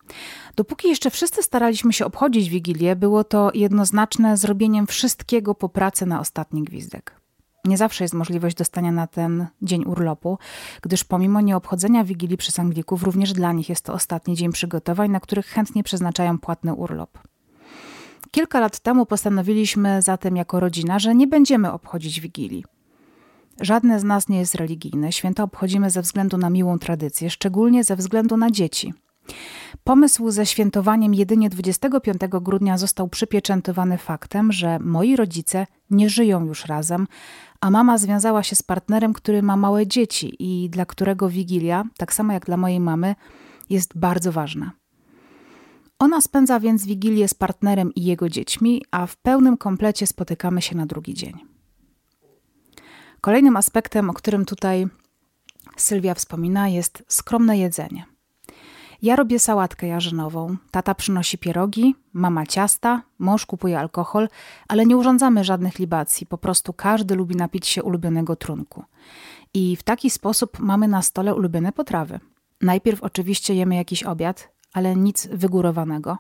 Dopóki 0.56 0.88
jeszcze 0.88 1.10
wszyscy 1.10 1.44
staraliśmy 1.44 1.94
się 1.94 2.06
obchodzić 2.06 2.50
Wigilię, 2.50 2.96
było 2.96 3.24
to 3.24 3.52
jednoznaczne 3.54 4.38
zrobieniem 4.38 4.88
wszystkiego 4.88 5.56
po 5.56 5.70
pracy 5.70 6.06
na 6.06 6.20
ostatni 6.20 6.64
gwizdek. 6.64 7.24
Nie 7.66 7.78
zawsze 7.78 8.04
jest 8.04 8.14
możliwość 8.14 8.56
dostania 8.56 8.92
na 8.92 9.08
ten 9.08 9.48
dzień 9.62 9.86
urlopu, 9.86 10.38
gdyż 10.82 11.04
pomimo 11.04 11.42
nieobchodzenia 11.42 12.04
Wigilii 12.04 12.38
przez 12.38 12.60
Anglików, 12.60 13.04
również 13.04 13.34
dla 13.34 13.54
nich 13.54 13.70
jest 13.70 13.86
to 13.86 13.94
ostatni 13.94 14.36
dzień 14.36 14.52
przygotowań, 14.52 15.12
na 15.12 15.20
których 15.20 15.46
chętnie 15.46 15.84
przeznaczają 15.84 16.40
płatny 16.40 16.74
urlop. 16.74 17.18
Kilka 18.34 18.60
lat 18.60 18.80
temu 18.80 19.06
postanowiliśmy 19.06 20.02
zatem 20.02 20.36
jako 20.36 20.60
rodzina, 20.60 21.00
że 21.00 21.16
nie 21.16 21.28
będziemy 21.28 21.72
obchodzić 21.72 22.22
Wigilii. 22.22 22.66
Żadne 23.62 24.00
z 24.00 24.04
nas 24.04 24.30
nie 24.30 24.40
jest 24.40 24.56
religijne. 24.56 25.12
Święta 25.12 25.44
obchodzimy 25.44 25.90
ze 25.90 26.02
względu 26.02 26.38
na 26.38 26.50
miłą 26.50 26.80
tradycję, 26.80 27.30
szczególnie 27.30 27.84
ze 27.84 27.96
względu 27.96 28.38
na 28.38 28.52
dzieci. 28.52 28.94
Pomysł 29.84 30.32
ze 30.32 30.46
świętowaniem 30.46 31.14
jedynie 31.14 31.50
25 31.50 32.22
grudnia 32.42 32.78
został 32.78 33.08
przypieczętowany 33.08 33.98
faktem, 33.98 34.52
że 34.52 34.80
moi 34.80 35.16
rodzice 35.16 35.68
nie 35.90 36.10
żyją 36.10 36.46
już 36.46 36.66
razem, 36.66 37.08
a 37.62 37.72
mama 37.72 37.98
związała 37.98 38.44
się 38.44 38.56
z 38.56 38.64
partnerem, 38.64 39.14
który 39.14 39.42
ma 39.42 39.58
małe 39.58 39.88
dzieci 39.88 40.36
i 40.40 40.70
dla 40.70 40.86
którego 40.86 41.30
Wigilia, 41.30 41.84
tak 41.98 42.14
samo 42.14 42.34
jak 42.34 42.46
dla 42.46 42.58
mojej 42.58 42.80
mamy, 42.80 43.16
jest 43.70 43.98
bardzo 43.98 44.32
ważna. 44.32 44.83
Ona 46.04 46.22
spędza 46.22 46.60
więc 46.60 46.86
Wigilię 46.86 47.28
z 47.28 47.34
partnerem 47.34 47.94
i 47.96 48.04
jego 48.04 48.30
dziećmi, 48.30 48.82
a 48.92 49.06
w 49.06 49.18
pełnym 49.18 49.58
komplecie 49.58 50.08
spotykamy 50.08 50.62
się 50.62 50.78
na 50.78 50.86
drugi 50.86 51.14
dzień. 51.14 51.34
Kolejnym 53.22 53.58
aspektem, 53.58 54.10
o 54.10 54.14
którym 54.14 54.46
tutaj 54.46 54.88
Sylwia 55.78 56.14
wspomina, 56.14 56.68
jest 56.68 57.04
skromne 57.08 57.58
jedzenie. 57.58 58.06
Ja 59.02 59.16
robię 59.16 59.40
sałatkę 59.40 59.88
jarzynową, 59.88 60.58
tata 60.72 60.96
przynosi 60.96 61.38
pierogi, 61.38 61.96
mama 62.14 62.46
ciasta, 62.46 63.02
mąż 63.20 63.46
kupuje 63.46 63.80
alkohol, 63.80 64.30
ale 64.68 64.86
nie 64.86 64.98
urządzamy 64.98 65.44
żadnych 65.44 65.80
libacji, 65.80 66.28
po 66.28 66.38
prostu 66.38 66.74
każdy 66.74 67.16
lubi 67.16 67.36
napić 67.36 67.68
się 67.68 67.84
ulubionego 67.84 68.36
trunku. 68.36 68.84
I 69.54 69.76
w 69.76 69.84
taki 69.84 70.10
sposób 70.10 70.60
mamy 70.60 70.88
na 70.88 71.02
stole 71.02 71.36
ulubione 71.36 71.72
potrawy. 71.72 72.20
Najpierw 72.62 73.04
oczywiście 73.04 73.56
jemy 73.56 73.76
jakiś 73.76 74.04
obiad, 74.04 74.53
ale 74.74 74.96
nic 74.96 75.28
wygórowanego. 75.28 76.18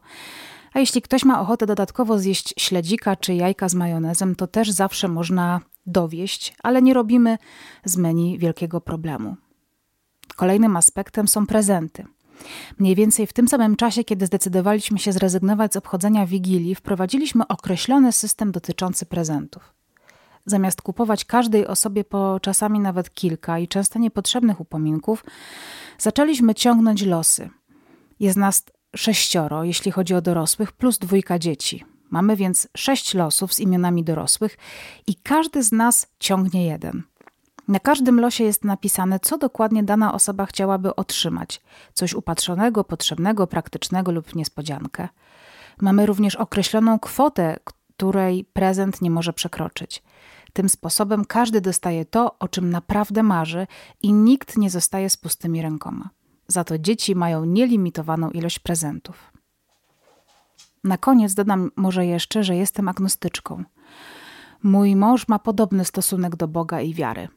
A 0.73 0.79
jeśli 0.79 1.01
ktoś 1.01 1.25
ma 1.25 1.41
ochotę 1.41 1.65
dodatkowo 1.65 2.19
zjeść 2.19 2.53
śledzika 2.57 3.15
czy 3.15 3.33
jajka 3.33 3.69
z 3.69 3.73
majonezem, 3.75 4.35
to 4.35 4.47
też 4.47 4.71
zawsze 4.71 5.07
można 5.07 5.61
dowieść, 5.85 6.55
ale 6.63 6.81
nie 6.81 6.93
robimy 6.93 7.37
z 7.85 7.97
menu 7.97 8.39
wielkiego 8.39 8.81
problemu. 8.81 9.35
Kolejnym 10.35 10.77
aspektem 10.77 11.27
są 11.27 11.47
prezenty. 11.47 12.05
Mniej 12.79 12.95
więcej 12.95 13.27
w 13.27 13.33
tym 13.33 13.47
samym 13.47 13.75
czasie, 13.75 14.03
kiedy 14.03 14.25
zdecydowaliśmy 14.25 14.99
się 14.99 15.11
zrezygnować 15.11 15.73
z 15.73 15.77
obchodzenia 15.77 16.25
Wigilii, 16.25 16.75
wprowadziliśmy 16.75 17.47
określony 17.47 18.11
system 18.11 18.51
dotyczący 18.51 19.05
prezentów. 19.05 19.73
Zamiast 20.45 20.81
kupować 20.81 21.25
każdej 21.25 21.67
osobie 21.67 22.03
po 22.03 22.39
czasami 22.41 22.79
nawet 22.79 23.13
kilka 23.13 23.59
i 23.59 23.67
często 23.67 23.99
niepotrzebnych 23.99 24.59
upominków, 24.59 25.25
zaczęliśmy 25.97 26.55
ciągnąć 26.55 27.01
losy. 27.01 27.49
Jest 28.23 28.37
nas 28.37 28.63
sześcioro, 28.95 29.63
jeśli 29.63 29.91
chodzi 29.91 30.15
o 30.15 30.21
dorosłych, 30.21 30.71
plus 30.71 30.97
dwójka 30.97 31.39
dzieci. 31.39 31.85
Mamy 32.09 32.35
więc 32.35 32.67
sześć 32.77 33.13
losów 33.13 33.53
z 33.53 33.59
imionami 33.59 34.03
dorosłych 34.03 34.57
i 35.07 35.15
każdy 35.15 35.63
z 35.63 35.71
nas 35.71 36.07
ciągnie 36.19 36.65
jeden– 36.65 37.03
na 37.67 37.79
każdym 37.79 38.19
losie 38.19 38.43
jest 38.43 38.63
napisane, 38.63 39.19
co 39.19 39.37
dokładnie 39.37 39.83
dana 39.83 40.13
osoba 40.13 40.45
chciałaby 40.45 40.95
otrzymać: 40.95 41.61
coś 41.93 42.13
upatrzonego, 42.13 42.83
potrzebnego, 42.83 43.47
praktycznego 43.47 44.11
lub 44.11 44.35
niespodziankę. 44.35 45.09
Mamy 45.81 46.05
również 46.05 46.35
określoną 46.35 46.99
kwotę, 46.99 47.57
której 47.63 48.45
prezent 48.53 49.01
nie 49.01 49.11
może 49.11 49.33
przekroczyć. 49.33 50.03
Tym 50.53 50.69
sposobem 50.69 51.25
każdy 51.25 51.61
dostaje 51.61 52.05
to, 52.05 52.39
o 52.39 52.47
czym 52.47 52.69
naprawdę 52.69 53.23
marzy, 53.23 53.67
i 54.01 54.13
nikt 54.13 54.57
nie 54.57 54.69
zostaje 54.69 55.09
z 55.09 55.17
pustymi 55.17 55.61
rękoma. 55.61 56.09
Za 56.47 56.63
to 56.63 56.77
dzieci 56.77 57.15
mają 57.15 57.45
nielimitowaną 57.45 58.29
ilość 58.31 58.59
prezentów. 58.59 59.33
Na 60.83 60.97
koniec 60.97 61.33
dodam 61.33 61.71
może 61.75 62.05
jeszcze, 62.05 62.43
że 62.43 62.55
jestem 62.55 62.89
agnostyczką. 62.89 63.63
Mój 64.63 64.95
mąż 64.95 65.27
ma 65.27 65.39
podobny 65.39 65.85
stosunek 65.85 66.35
do 66.35 66.47
Boga 66.47 66.81
i 66.81 66.93
wiary. 66.93 67.27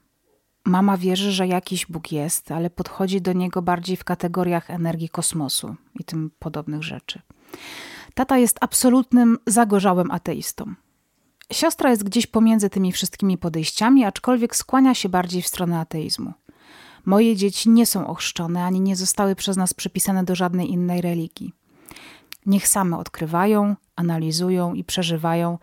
Mama 0.64 0.96
wierzy, 0.96 1.32
że 1.32 1.46
jakiś 1.46 1.86
Bóg 1.86 2.12
jest, 2.12 2.50
ale 2.50 2.70
podchodzi 2.70 3.20
do 3.20 3.32
niego 3.32 3.62
bardziej 3.62 3.96
w 3.96 4.04
kategoriach 4.04 4.70
energii 4.70 5.08
kosmosu 5.08 5.76
i 6.00 6.04
tym 6.04 6.30
podobnych 6.38 6.82
rzeczy. 6.82 7.22
Tata 8.14 8.38
jest 8.38 8.58
absolutnym, 8.60 9.38
zagorzałym 9.46 10.10
ateistą. 10.10 10.74
Siostra 11.52 11.90
jest 11.90 12.04
gdzieś 12.04 12.26
pomiędzy 12.26 12.70
tymi 12.70 12.92
wszystkimi 12.92 13.38
podejściami, 13.38 14.04
aczkolwiek 14.04 14.56
skłania 14.56 14.94
się 14.94 15.08
bardziej 15.08 15.42
w 15.42 15.46
stronę 15.46 15.78
ateizmu. 15.80 16.32
Moje 17.06 17.36
dzieci 17.36 17.70
nie 17.70 17.86
są 17.86 18.06
ochrzczone 18.06 18.64
ani 18.64 18.80
nie 18.80 18.96
zostały 18.96 19.34
przez 19.34 19.56
nas 19.56 19.74
przypisane 19.74 20.24
do 20.24 20.34
żadnej 20.34 20.70
innej 20.70 21.00
religii. 21.00 21.52
Niech 22.46 22.68
same 22.68 22.98
odkrywają, 22.98 23.76
analizują 23.96 24.74
i 24.74 24.84
przeżywają, 24.84 25.58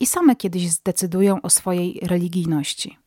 i 0.00 0.06
same 0.06 0.36
kiedyś 0.36 0.70
zdecydują 0.70 1.42
o 1.42 1.50
swojej 1.50 2.00
religijności. 2.02 2.98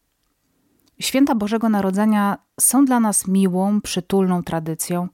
Święta 0.99 1.35
Bożego 1.35 1.69
Narodzenia 1.69 2.37
są 2.59 2.85
dla 2.85 2.99
nas 2.99 3.27
miłą, 3.27 3.81
przytulną 3.81 4.43
tradycją, 4.43 5.07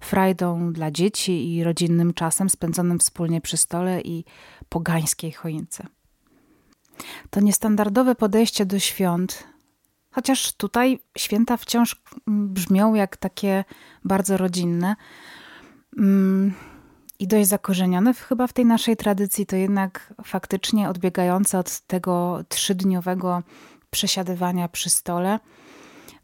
frajdą 0.00 0.72
dla 0.72 0.90
dzieci 0.90 1.54
i 1.54 1.64
rodzinnym 1.64 2.14
czasem 2.14 2.50
spędzonym 2.50 2.98
wspólnie 2.98 3.40
przy 3.40 3.56
stole 3.56 4.00
i 4.00 4.24
pogańskiej 4.68 5.32
choince. 5.32 5.86
To 7.30 7.40
niestandardowe 7.40 8.14
podejście 8.14 8.66
do 8.66 8.78
świąt, 8.78 9.44
chociaż 10.14 10.52
tutaj 10.52 10.98
święta 11.18 11.56
wciąż 11.56 12.02
brzmią 12.26 12.94
jak 12.94 13.16
takie 13.16 13.64
bardzo 14.04 14.36
rodzinne 14.36 14.96
mm, 15.98 16.54
i 17.18 17.26
dość 17.26 17.48
zakorzenione 17.48 18.14
chyba 18.14 18.46
w 18.46 18.52
tej 18.52 18.66
naszej 18.66 18.96
tradycji, 18.96 19.46
to 19.46 19.56
jednak 19.56 20.14
faktycznie 20.24 20.88
odbiegające 20.88 21.58
od 21.58 21.80
tego 21.80 22.44
trzydniowego 22.48 23.42
przesiadywania 23.90 24.68
przy 24.68 24.90
stole. 24.90 25.38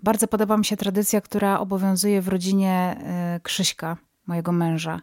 Bardzo 0.03 0.29
podoba 0.29 0.57
mi 0.57 0.65
się 0.65 0.77
tradycja, 0.77 1.21
która 1.21 1.61
obowiązuje 1.61 2.23
w 2.23 2.29
rodzinie 2.29 2.73
e, 2.73 3.41
Krzyśka, 3.43 3.97
mojego 4.27 4.53
męża. 4.53 5.01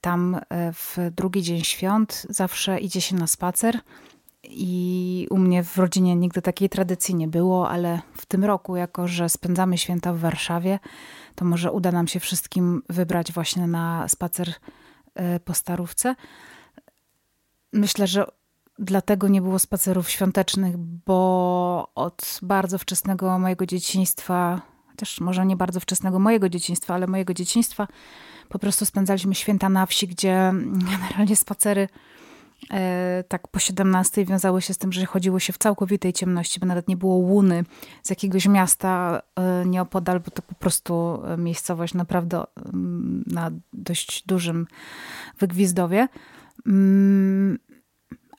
Tam 0.00 0.34
e, 0.34 0.72
w 0.72 0.96
drugi 1.10 1.42
dzień 1.42 1.64
świąt 1.64 2.26
zawsze 2.28 2.78
idzie 2.78 3.00
się 3.00 3.16
na 3.16 3.26
spacer. 3.26 3.78
I 4.44 5.26
u 5.30 5.38
mnie 5.38 5.64
w 5.64 5.78
rodzinie 5.78 6.16
nigdy 6.16 6.42
takiej 6.42 6.68
tradycji 6.68 7.14
nie 7.14 7.28
było, 7.28 7.70
ale 7.70 8.00
w 8.16 8.26
tym 8.26 8.44
roku, 8.44 8.76
jako 8.76 9.08
że 9.08 9.28
spędzamy 9.28 9.78
święta 9.78 10.12
w 10.12 10.18
Warszawie, 10.18 10.78
to 11.34 11.44
może 11.44 11.72
uda 11.72 11.92
nam 11.92 12.08
się 12.08 12.20
wszystkim 12.20 12.82
wybrać 12.88 13.32
właśnie 13.32 13.66
na 13.66 14.08
spacer 14.08 14.52
e, 15.14 15.40
po 15.40 15.54
starówce. 15.54 16.14
Myślę, 17.72 18.06
że 18.06 18.26
dlatego 18.78 19.28
nie 19.28 19.42
było 19.42 19.58
spacerów 19.58 20.10
świątecznych, 20.10 20.76
bo 20.76 21.88
od 21.94 22.38
bardzo 22.42 22.78
wczesnego 22.78 23.38
mojego 23.38 23.66
dzieciństwa, 23.66 24.62
chociaż 24.90 25.20
może 25.20 25.46
nie 25.46 25.56
bardzo 25.56 25.80
wczesnego 25.80 26.18
mojego 26.18 26.48
dzieciństwa, 26.48 26.94
ale 26.94 27.06
mojego 27.06 27.34
dzieciństwa, 27.34 27.88
po 28.48 28.58
prostu 28.58 28.86
spędzaliśmy 28.86 29.34
święta 29.34 29.68
na 29.68 29.86
wsi, 29.86 30.08
gdzie 30.08 30.52
generalnie 30.90 31.36
spacery 31.36 31.88
tak 33.28 33.48
po 33.48 33.58
17 33.58 34.24
wiązały 34.24 34.62
się 34.62 34.74
z 34.74 34.78
tym, 34.78 34.92
że 34.92 35.06
chodziło 35.06 35.38
się 35.38 35.52
w 35.52 35.58
całkowitej 35.58 36.12
ciemności, 36.12 36.60
bo 36.60 36.66
nawet 36.66 36.88
nie 36.88 36.96
było 36.96 37.14
łuny 37.14 37.64
z 38.02 38.10
jakiegoś 38.10 38.46
miasta 38.46 39.22
e, 39.36 39.66
nieopodal, 39.66 40.20
bo 40.20 40.30
to 40.30 40.42
po 40.42 40.54
prostu 40.54 41.22
e, 41.24 41.36
miejscowość 41.36 41.94
naprawdę 41.94 42.44
mm, 42.56 43.24
na 43.26 43.50
dość 43.72 44.26
dużym 44.26 44.66
wygwizdowie. 45.38 46.08
Mm, 46.66 47.58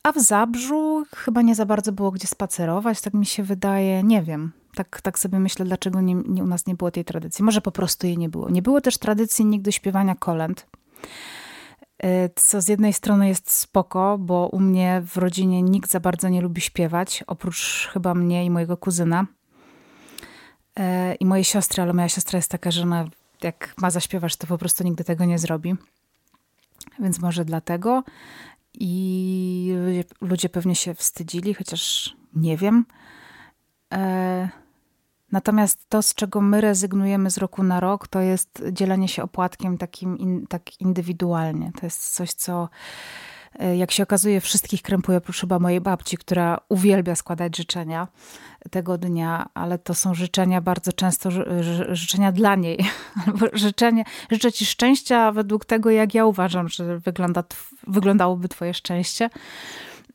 a 0.03 0.11
w 0.11 0.19
Zabrzu 0.19 1.03
chyba 1.15 1.41
nie 1.41 1.55
za 1.55 1.65
bardzo 1.65 1.91
było 1.91 2.11
gdzie 2.11 2.27
spacerować, 2.27 3.01
tak 3.01 3.13
mi 3.13 3.25
się 3.25 3.43
wydaje. 3.43 4.03
Nie 4.03 4.23
wiem. 4.23 4.51
Tak, 4.75 5.01
tak 5.01 5.19
sobie 5.19 5.39
myślę, 5.39 5.65
dlaczego 5.65 6.01
nie, 6.01 6.13
nie, 6.13 6.43
u 6.43 6.47
nas 6.47 6.65
nie 6.65 6.75
było 6.75 6.91
tej 6.91 7.05
tradycji. 7.05 7.43
Może 7.43 7.61
po 7.61 7.71
prostu 7.71 8.07
jej 8.07 8.17
nie 8.17 8.29
było. 8.29 8.49
Nie 8.49 8.61
było 8.61 8.81
też 8.81 8.97
tradycji 8.97 9.45
nigdy 9.45 9.71
śpiewania 9.71 10.15
kolęd. 10.15 10.67
E, 12.03 12.29
co 12.35 12.61
z 12.61 12.67
jednej 12.67 12.93
strony 12.93 13.27
jest 13.27 13.51
spoko, 13.51 14.17
bo 14.17 14.47
u 14.47 14.59
mnie 14.59 15.01
w 15.05 15.17
rodzinie 15.17 15.61
nikt 15.61 15.91
za 15.91 15.99
bardzo 15.99 16.29
nie 16.29 16.41
lubi 16.41 16.61
śpiewać, 16.61 17.23
oprócz 17.27 17.89
chyba 17.93 18.13
mnie 18.13 18.45
i 18.45 18.49
mojego 18.49 18.77
kuzyna. 18.77 19.25
E, 20.79 21.15
I 21.15 21.25
mojej 21.25 21.43
siostry, 21.43 21.83
ale 21.83 21.93
moja 21.93 22.09
siostra 22.09 22.37
jest 22.37 22.51
taka, 22.51 22.71
że 22.71 22.81
ona 22.81 23.07
jak 23.43 23.73
ma 23.77 23.91
zaśpiewać, 23.91 24.35
to 24.35 24.47
po 24.47 24.57
prostu 24.57 24.83
nigdy 24.83 25.03
tego 25.03 25.25
nie 25.25 25.39
zrobi. 25.39 25.75
Więc 26.99 27.19
może 27.19 27.45
dlatego 27.45 28.03
i 28.73 29.75
ludzie, 30.21 30.49
pewnie 30.49 30.75
się 30.75 30.93
wstydzili, 30.93 31.53
chociaż 31.53 32.15
nie 32.35 32.57
wiem. 32.57 32.85
E, 33.93 34.49
natomiast 35.33 35.89
to, 35.89 36.01
z 36.01 36.15
czego 36.15 36.41
my 36.41 36.61
rezygnujemy 36.61 37.31
z 37.31 37.37
roku 37.37 37.63
na 37.63 37.79
rok, 37.79 38.07
to 38.07 38.19
jest 38.19 38.63
dzielenie 38.71 39.07
się 39.07 39.23
opłatkiem 39.23 39.77
takim 39.77 40.17
in, 40.17 40.47
tak 40.47 40.81
indywidualnie. 40.81 41.71
To 41.79 41.85
jest 41.85 42.15
coś, 42.15 42.33
co 42.33 42.69
E, 43.59 43.77
jak 43.77 43.91
się 43.91 44.03
okazuje, 44.03 44.41
wszystkich 44.41 44.81
krępuje 44.81 45.17
oprócz 45.17 45.41
chyba 45.41 45.59
mojej 45.59 45.81
babci, 45.81 46.17
która 46.17 46.59
uwielbia 46.69 47.15
składać 47.15 47.57
życzenia 47.57 48.07
tego 48.71 48.97
dnia, 48.97 49.49
ale 49.53 49.77
to 49.77 49.93
są 49.93 50.13
życzenia 50.13 50.61
bardzo 50.61 50.93
często 50.93 51.29
życzenia 51.89 52.31
dla 52.31 52.55
niej. 52.55 52.85
Życzenie, 53.53 54.03
życzę 54.31 54.51
ci 54.51 54.65
szczęścia 54.65 55.31
według 55.31 55.65
tego, 55.65 55.89
jak 55.89 56.13
ja 56.13 56.25
uważam, 56.25 56.69
że 56.69 56.99
wygląda, 56.99 57.43
wyglądałoby 57.87 58.49
twoje 58.49 58.73
szczęście. 58.73 59.29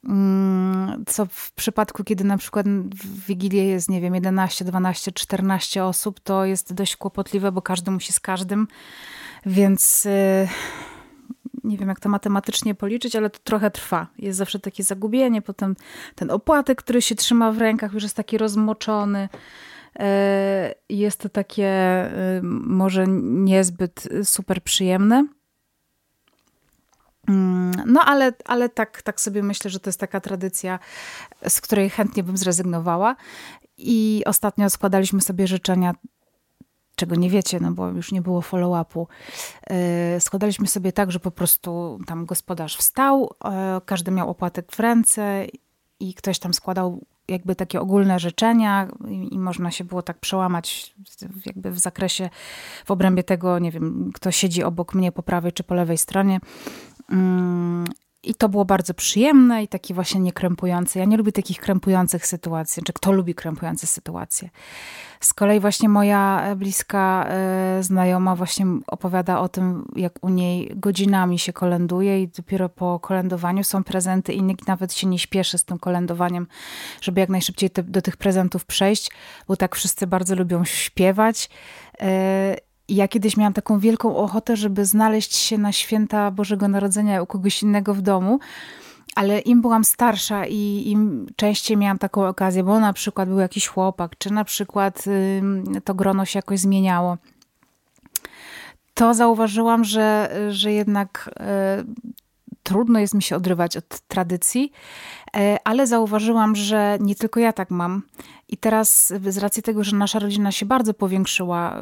Mm, 0.05 1.05
co 1.07 1.27
w 1.27 1.53
przypadku, 1.53 2.05
kiedy 2.05 2.25
na 2.25 2.39
przykład 2.39 2.69
w 2.69 3.27
Wigilię 3.27 3.65
jest, 3.65 3.89
nie 3.89 4.01
wiem, 4.01 4.15
11, 4.15 4.65
12, 4.65 5.13
14 5.13 5.85
osób, 5.85 6.21
to 6.21 6.45
jest 6.45 6.75
dość 6.75 6.97
kłopotliwe, 6.97 7.53
bo 7.53 7.63
każdy 7.63 7.91
musi 7.91 8.13
z 8.13 8.21
każdym, 8.21 8.69
więc 9.47 10.07
y, 10.07 10.49
nie 11.65 11.79
wiem 11.79 11.89
jak 11.89 12.01
to 12.01 12.09
matematycznie 12.09 12.75
policzyć, 12.75 13.17
ale 13.17 13.31
to 13.31 13.39
trochę 13.45 13.71
trwa. 13.71 14.07
Jest 14.19 14.39
zawsze 14.39 14.59
takie 14.59 14.83
zagubienie, 14.83 15.43
potem 15.43 15.77
ten 16.15 16.31
opłatek, 16.31 16.79
który 16.79 17.03
się 17.03 17.15
trzyma 17.15 17.53
w 17.53 17.59
rękach, 17.59 17.93
już 17.93 18.03
jest 18.03 18.17
taki 18.17 18.39
rozmoczony. 18.39 19.29
E, 19.99 20.75
jest 20.89 21.21
to 21.21 21.29
takie 21.29 21.67
e, 21.67 22.41
może 22.63 23.05
niezbyt 23.09 24.09
super 24.25 24.63
przyjemne. 24.63 25.27
Mm, 27.29 27.73
no, 27.87 28.01
ale, 28.05 28.33
ale 28.45 28.69
tak, 28.69 29.03
tak 29.03 29.21
sobie 29.21 29.43
myślę, 29.43 29.71
że 29.71 29.81
to 29.81 29.89
jest 29.89 30.01
taka 30.01 30.21
tradycja, 30.21 30.79
z 31.49 31.61
której 31.61 31.91
chętnie 31.91 32.23
bym 32.23 32.37
zrezygnowała. 32.37 33.17
I 33.79 34.23
ostatnio 34.27 34.71
składaliśmy 34.71 35.21
sobie 35.21 35.47
życzenia, 35.47 35.95
czego 36.97 37.15
nie 37.15 37.31
wiecie, 37.31 37.61
no 37.61 37.73
bo 37.73 37.89
już 37.89 38.13
nie 38.13 38.23
było 38.23 38.41
follow-upu. 38.41 39.07
E, 39.71 40.21
składaliśmy 40.21 40.67
sobie 40.67 40.93
tak, 40.93 41.13
że 41.13 41.21
po 41.21 41.31
prostu 41.31 41.99
tam 42.07 42.27
gospodarz 42.27 42.77
wstał, 42.77 43.35
każdy 43.87 44.11
miał 44.11 44.31
opłatek 44.31 44.73
w 44.73 44.81
ręce 44.81 45.47
i 46.01 46.15
ktoś 46.15 46.39
tam 46.39 46.55
składał 46.55 47.05
jakby 47.29 47.55
takie 47.55 47.81
ogólne 47.81 48.19
życzenia 48.19 48.89
i, 49.09 49.35
i, 49.35 49.39
można 49.39 49.71
się 49.71 49.85
było 49.85 50.03
tak 50.03 50.19
przełamać 50.19 50.95
jakby 51.47 51.71
w 51.71 51.79
zakresie, 51.79 52.31
w 52.85 52.91
obrębie 52.91 53.25
tego, 53.25 53.59
nie 53.59 53.71
wiem, 53.71 54.11
kto 54.15 54.31
siedzi 54.31 54.63
obok 54.63 54.95
mnie 54.95 55.13
po 55.13 55.23
prawej 55.23 55.53
czy 55.53 55.65
po 55.65 55.75
lewej 55.75 55.99
stronie. 55.99 56.41
Mm, 57.13 57.85
I 58.23 58.35
to 58.35 58.49
było 58.49 58.65
bardzo 58.65 58.95
przyjemne 58.95 59.63
i 59.63 59.69
takie 59.69 59.95
właśnie 59.95 60.21
niekrępujące. 60.21 60.99
Ja 60.99 61.05
nie 61.05 61.17
lubię 61.17 61.33
takich 61.33 61.61
krępujących 61.61 62.27
sytuacji, 62.27 62.83
czy 62.83 62.93
kto 62.93 63.13
lubi 63.13 63.35
krępujące 63.35 63.87
sytuacje. 63.87 64.51
Z 65.21 65.35
kolei 65.35 65.61
właśnie 65.61 65.89
moja 65.89 66.43
e, 66.43 66.57
bliska 66.57 67.27
e, 67.29 67.83
znajoma 67.83 68.37
właśnie 68.37 68.67
opowiada 68.87 69.41
o 69.41 69.49
tym, 69.49 69.85
jak 69.97 70.13
u 70.23 70.29
niej 70.29 70.73
godzinami 70.77 71.39
się 71.39 71.53
kolęduje 71.53 72.23
i 72.23 72.29
dopiero 72.29 72.69
po 72.69 73.01
kolędowaniu 73.01 73.65
są 73.65 73.85
prezenty 73.85 74.33
i 74.33 74.43
nikt 74.43 74.67
nawet 74.67 74.93
się 74.93 75.07
nie 75.07 75.19
śpieszy 75.19 75.59
z 75.59 75.65
tym 75.65 75.79
kolędowaniem, 75.79 76.47
żeby 77.01 77.21
jak 77.21 77.29
najszybciej 77.29 77.71
te, 77.71 77.83
do 77.83 78.03
tych 78.03 78.17
prezentów 78.17 78.65
przejść, 78.67 79.11
bo 79.49 79.57
tak 79.57 79.77
wszyscy 79.77 80.07
bardzo 80.07 80.35
lubią 80.35 80.65
śpiewać. 80.65 81.51
Ja 82.89 83.09
kiedyś 83.09 83.37
miałam 83.37 83.53
taką 83.53 83.79
wielką 83.79 84.17
ochotę, 84.17 84.57
żeby 84.57 84.85
znaleźć 84.85 85.37
się 85.37 85.59
na 85.59 85.73
święta 85.73 86.31
Bożego 86.31 86.69
Narodzenia 86.69 87.23
u 87.23 87.27
kogoś 87.27 87.63
innego 87.63 87.95
w 87.95 88.03
domu 88.03 88.41
ale 89.15 89.39
im 89.39 89.61
byłam 89.61 89.85
starsza 89.85 90.47
i 90.47 90.83
im 90.87 91.27
częściej 91.37 91.77
miałam 91.77 91.99
taką 91.99 92.27
okazję, 92.27 92.65
bo 92.65 92.81
na 92.81 92.93
przykład 92.93 93.29
był 93.29 93.39
jakiś 93.39 93.67
chłopak, 93.67 94.19
czy 94.19 94.33
na 94.33 94.45
przykład 94.45 95.05
to 95.85 95.95
grono 95.95 96.25
się 96.25 96.39
jakoś 96.39 96.61
zmieniało, 96.61 97.17
to 98.95 99.15
zauważyłam, 99.15 99.85
że, 99.85 100.37
że 100.51 100.73
jednak 100.73 101.31
e, 101.41 101.85
trudno 102.69 102.99
jest 102.99 103.15
mi 103.15 103.23
się 103.23 103.37
odrywać 103.37 103.77
od 103.77 104.01
tradycji, 104.01 104.73
e, 105.37 105.57
ale 105.65 105.87
zauważyłam, 105.87 106.57
że 106.57 106.99
nie 107.01 107.15
tylko 107.15 107.41
ja 107.41 107.53
tak 107.53 107.71
mam. 107.71 108.03
I 108.49 108.57
teraz 108.57 109.13
z 109.29 109.39
racji 109.39 109.63
tego, 109.63 109.85
że 109.85 109.97
nasza 109.97 110.19
rodzina 110.19 110.53
się 110.53 110.67
bardzo 110.67 110.95
powiększyła 110.95 111.77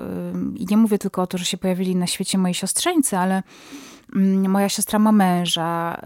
i 0.57 0.67
nie 0.71 0.77
mówię 0.77 0.99
tylko 0.99 1.23
o 1.23 1.27
to, 1.27 1.39
że 1.39 1.45
się 1.45 1.57
pojawili 1.59 1.97
na 1.97 2.07
świecie 2.07 2.39
moi 2.39 2.55
siostrzeńcy, 2.55 3.19
ale 3.19 3.43
Mm, 4.15 4.51
moja 4.51 4.69
siostra 4.69 4.99
ma 4.99 5.13
męża, 5.13 6.01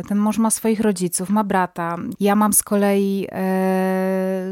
y, 0.00 0.08
ten 0.08 0.18
mąż 0.18 0.38
ma 0.38 0.50
swoich 0.50 0.80
rodziców, 0.80 1.30
ma 1.30 1.44
brata. 1.44 1.96
Ja 2.20 2.36
mam 2.36 2.52
z 2.52 2.62
kolei 2.62 3.26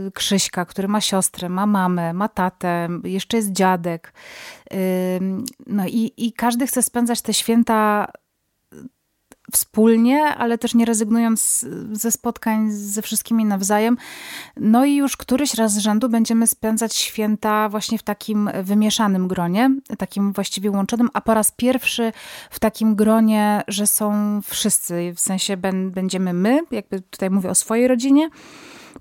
y, 0.09 0.11
Krzyśka, 0.13 0.65
który 0.65 0.89
ma 0.89 1.01
siostrę, 1.01 1.49
ma 1.49 1.67
mamę, 1.67 2.13
ma 2.13 2.29
tatę, 2.29 2.89
jeszcze 3.05 3.37
jest 3.37 3.53
dziadek. 3.53 4.13
No 5.67 5.87
i, 5.87 6.13
i 6.17 6.33
każdy 6.33 6.67
chce 6.67 6.83
spędzać 6.83 7.23
te 7.23 7.35
święta 7.35 8.07
wspólnie, 9.53 10.25
ale 10.25 10.59
też 10.59 10.75
nie 10.75 10.85
rezygnując 10.85 11.67
ze 11.93 12.11
spotkań 12.11 12.71
ze 12.71 13.03
wszystkimi 13.03 13.45
nawzajem. 13.45 13.97
No 14.57 14.85
i 14.85 14.97
już 14.97 15.17
któryś 15.17 15.55
raz 15.55 15.73
z 15.73 15.79
rzędu 15.79 16.09
będziemy 16.09 16.47
spędzać 16.47 16.97
święta 16.97 17.69
właśnie 17.69 17.99
w 17.99 18.03
takim 18.03 18.51
wymieszanym 18.63 19.29
gronie, 19.29 19.71
takim 19.99 20.33
właściwie 20.33 20.71
łączonym, 20.71 21.11
a 21.13 21.21
po 21.21 21.35
raz 21.35 21.53
pierwszy 21.53 22.13
w 22.51 22.59
takim 22.61 22.95
gronie, 22.95 23.63
że 23.69 23.87
są 23.87 24.41
wszyscy, 24.45 25.13
w 25.17 25.21
sensie 25.21 25.57
będziemy 25.91 26.33
my, 26.33 26.61
jakby 26.71 27.01
tutaj 27.01 27.31
mówię 27.31 27.51
o 27.51 27.55
swojej 27.55 27.89
rodzinie, 27.89 28.31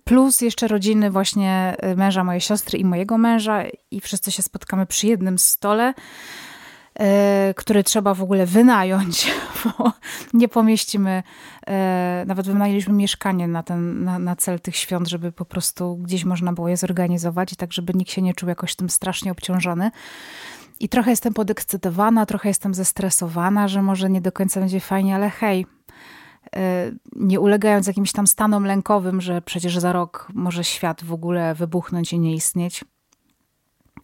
plus 0.04 0.42
jeszcze 0.42 0.68
rodziny 0.68 1.12
właśnie 1.12 1.76
męża 1.96 2.24
mojej 2.24 2.42
siostry 2.42 2.80
i 2.80 2.86
mojego 2.86 3.18
męża 3.18 3.64
i 3.92 4.02
wszyscy 4.02 4.32
się 4.32 4.44
spotkamy 4.44 4.86
przy 4.86 5.08
jednym 5.08 5.40
stole. 5.40 5.94
E, 7.00 7.54
który 7.58 7.84
trzeba 7.84 8.14
w 8.14 8.24
ogóle 8.24 8.46
wynająć, 8.46 9.32
bo 9.64 9.92
nie 10.34 10.48
pomieścimy, 10.48 11.24
e, 11.68 12.24
nawet 12.28 12.48
wynajęliśmy 12.48 12.94
mieszkanie 12.94 13.48
na, 13.48 13.64
ten, 13.64 14.04
na, 14.04 14.20
na 14.20 14.36
cel 14.36 14.60
tych 14.60 14.76
świąt, 14.76 15.08
żeby 15.08 15.32
po 15.32 15.46
prostu 15.46 15.98
gdzieś 15.98 16.26
można 16.26 16.54
było 16.54 16.70
je 16.70 16.78
zorganizować 16.78 17.54
i 17.54 17.56
tak, 17.56 17.74
żeby 17.74 17.94
nikt 17.96 18.12
się 18.12 18.22
nie 18.22 18.34
czuł 18.34 18.50
jakoś 18.50 18.76
tym 18.76 18.90
strasznie 18.90 19.32
obciążony. 19.32 19.92
I 20.80 20.90
trochę 20.90 21.10
jestem 21.10 21.34
podekscytowana, 21.34 22.26
trochę 22.26 22.50
jestem 22.50 22.74
zestresowana, 22.74 23.68
że 23.68 23.82
może 23.82 24.10
nie 24.10 24.22
do 24.22 24.32
końca 24.32 24.60
będzie 24.60 24.80
fajnie, 24.80 25.16
ale 25.16 25.30
hej, 25.30 25.66
e, 26.56 26.92
nie 27.16 27.40
ulegając 27.40 27.88
jakimś 27.88 28.12
tam 28.12 28.28
stanom 28.28 28.66
lękowym, 28.66 29.22
że 29.22 29.42
przecież 29.42 29.78
za 29.78 29.94
rok 29.94 30.28
może 30.34 30.64
świat 30.64 31.04
w 31.04 31.14
ogóle 31.14 31.56
wybuchnąć 31.56 32.14
i 32.14 32.20
nie 32.20 32.34
istnieć 32.34 32.84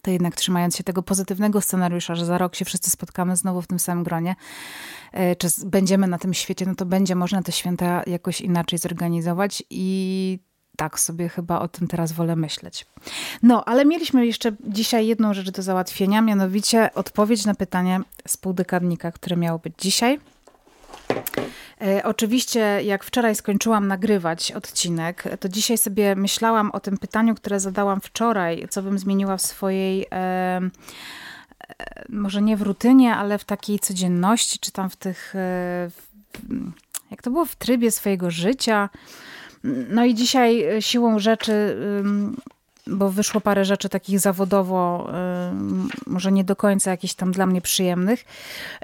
to 0.06 0.12
jednak 0.12 0.36
trzymając 0.36 0.76
się 0.76 0.84
tego 0.84 1.04
pozytywnego 1.04 1.62
scenariusza, 1.62 2.16
że 2.16 2.26
za 2.26 2.38
rok 2.38 2.56
się 2.56 2.66
wszyscy 2.66 2.90
spotkamy 2.90 3.36
znowu 3.36 3.62
w 3.62 3.68
tym 3.68 3.80
samym 3.80 4.04
gronie, 4.04 4.36
e, 5.12 5.36
czy 5.36 5.48
będziemy 5.66 6.08
na 6.08 6.18
tym 6.18 6.34
świecie, 6.34 6.66
no 6.66 6.76
to 6.76 6.86
będzie 6.86 7.16
można 7.16 7.42
te 7.42 7.52
święta 7.52 8.04
jakoś 8.08 8.42
inaczej 8.42 8.80
zorganizować 8.80 9.64
i 9.70 10.40
tak 10.78 11.00
sobie 11.00 11.30
chyba 11.30 11.60
o 11.60 11.68
tym 11.68 11.88
teraz 11.88 12.12
wolę 12.12 12.36
myśleć. 12.36 12.86
No, 13.44 13.66
ale 13.66 13.86
mieliśmy 13.86 14.26
jeszcze 14.26 14.52
dzisiaj 14.68 15.08
jedną 15.08 15.34
rzecz 15.34 15.52
do 15.52 15.62
załatwienia, 15.62 16.22
mianowicie 16.22 16.94
odpowiedź 16.94 17.46
na 17.46 17.56
pytanie 17.56 18.02
z 18.28 18.38
półdekadnika, 18.38 19.12
które 19.12 19.38
miało 19.38 19.60
być 19.60 19.74
dzisiaj. 19.78 20.20
E, 21.82 22.04
oczywiście, 22.04 22.60
jak 22.84 23.04
wczoraj 23.04 23.36
skończyłam 23.36 23.88
nagrywać 23.88 24.52
odcinek, 24.52 25.24
to 25.40 25.50
dzisiaj 25.50 25.78
sobie 25.78 26.16
myślałam 26.16 26.72
o 26.72 26.80
tym 26.80 26.98
pytaniu, 26.98 27.36
które 27.36 27.60
zadałam 27.60 28.02
wczoraj, 28.02 28.68
co 28.70 28.82
bym 28.82 29.00
zmieniła 29.00 29.38
w 29.38 29.42
swojej. 29.42 30.06
E, 30.12 30.16
e 30.16 30.62
może 32.10 32.42
nie 32.42 32.58
w 32.58 32.62
rutynie, 32.62 33.16
ale 33.16 33.38
w 33.38 33.44
takiej 33.44 33.80
codzienności, 33.80 34.60
czy 34.60 34.72
tam 34.72 34.90
w 34.90 34.96
tych. 34.96 35.36
E, 35.36 35.90
jak 37.12 37.22
to 37.22 37.32
było 37.32 37.46
w 37.46 37.56
trybie 37.56 37.92
swojego 37.92 38.32
życia. 38.32 38.90
No 39.90 40.06
i 40.06 40.16
dzisiaj 40.16 40.66
siłą 40.80 41.20
rzeczy 41.20 41.78
bo 42.88 43.10
wyszło 43.10 43.42
parę 43.42 43.66
rzeczy 43.66 43.90
takich 43.90 44.20
zawodowo, 44.20 45.10
y, 46.08 46.10
może 46.10 46.32
nie 46.32 46.44
do 46.44 46.56
końca 46.56 46.92
jakichś 46.92 47.14
tam 47.14 47.32
dla 47.32 47.46
mnie 47.46 47.62
przyjemnych, 47.62 48.26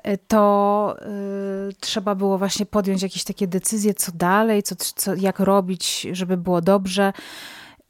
y, 0.07 0.17
to 0.27 0.95
y, 1.69 1.73
trzeba 1.79 2.15
było 2.15 2.37
właśnie 2.37 2.65
podjąć 2.65 3.01
jakieś 3.01 3.23
takie 3.23 3.47
decyzje, 3.47 3.93
co 3.93 4.11
dalej, 4.11 4.63
co, 4.63 4.75
co, 4.75 5.15
jak 5.15 5.39
robić, 5.39 6.07
żeby 6.11 6.37
było 6.37 6.61
dobrze. 6.61 7.13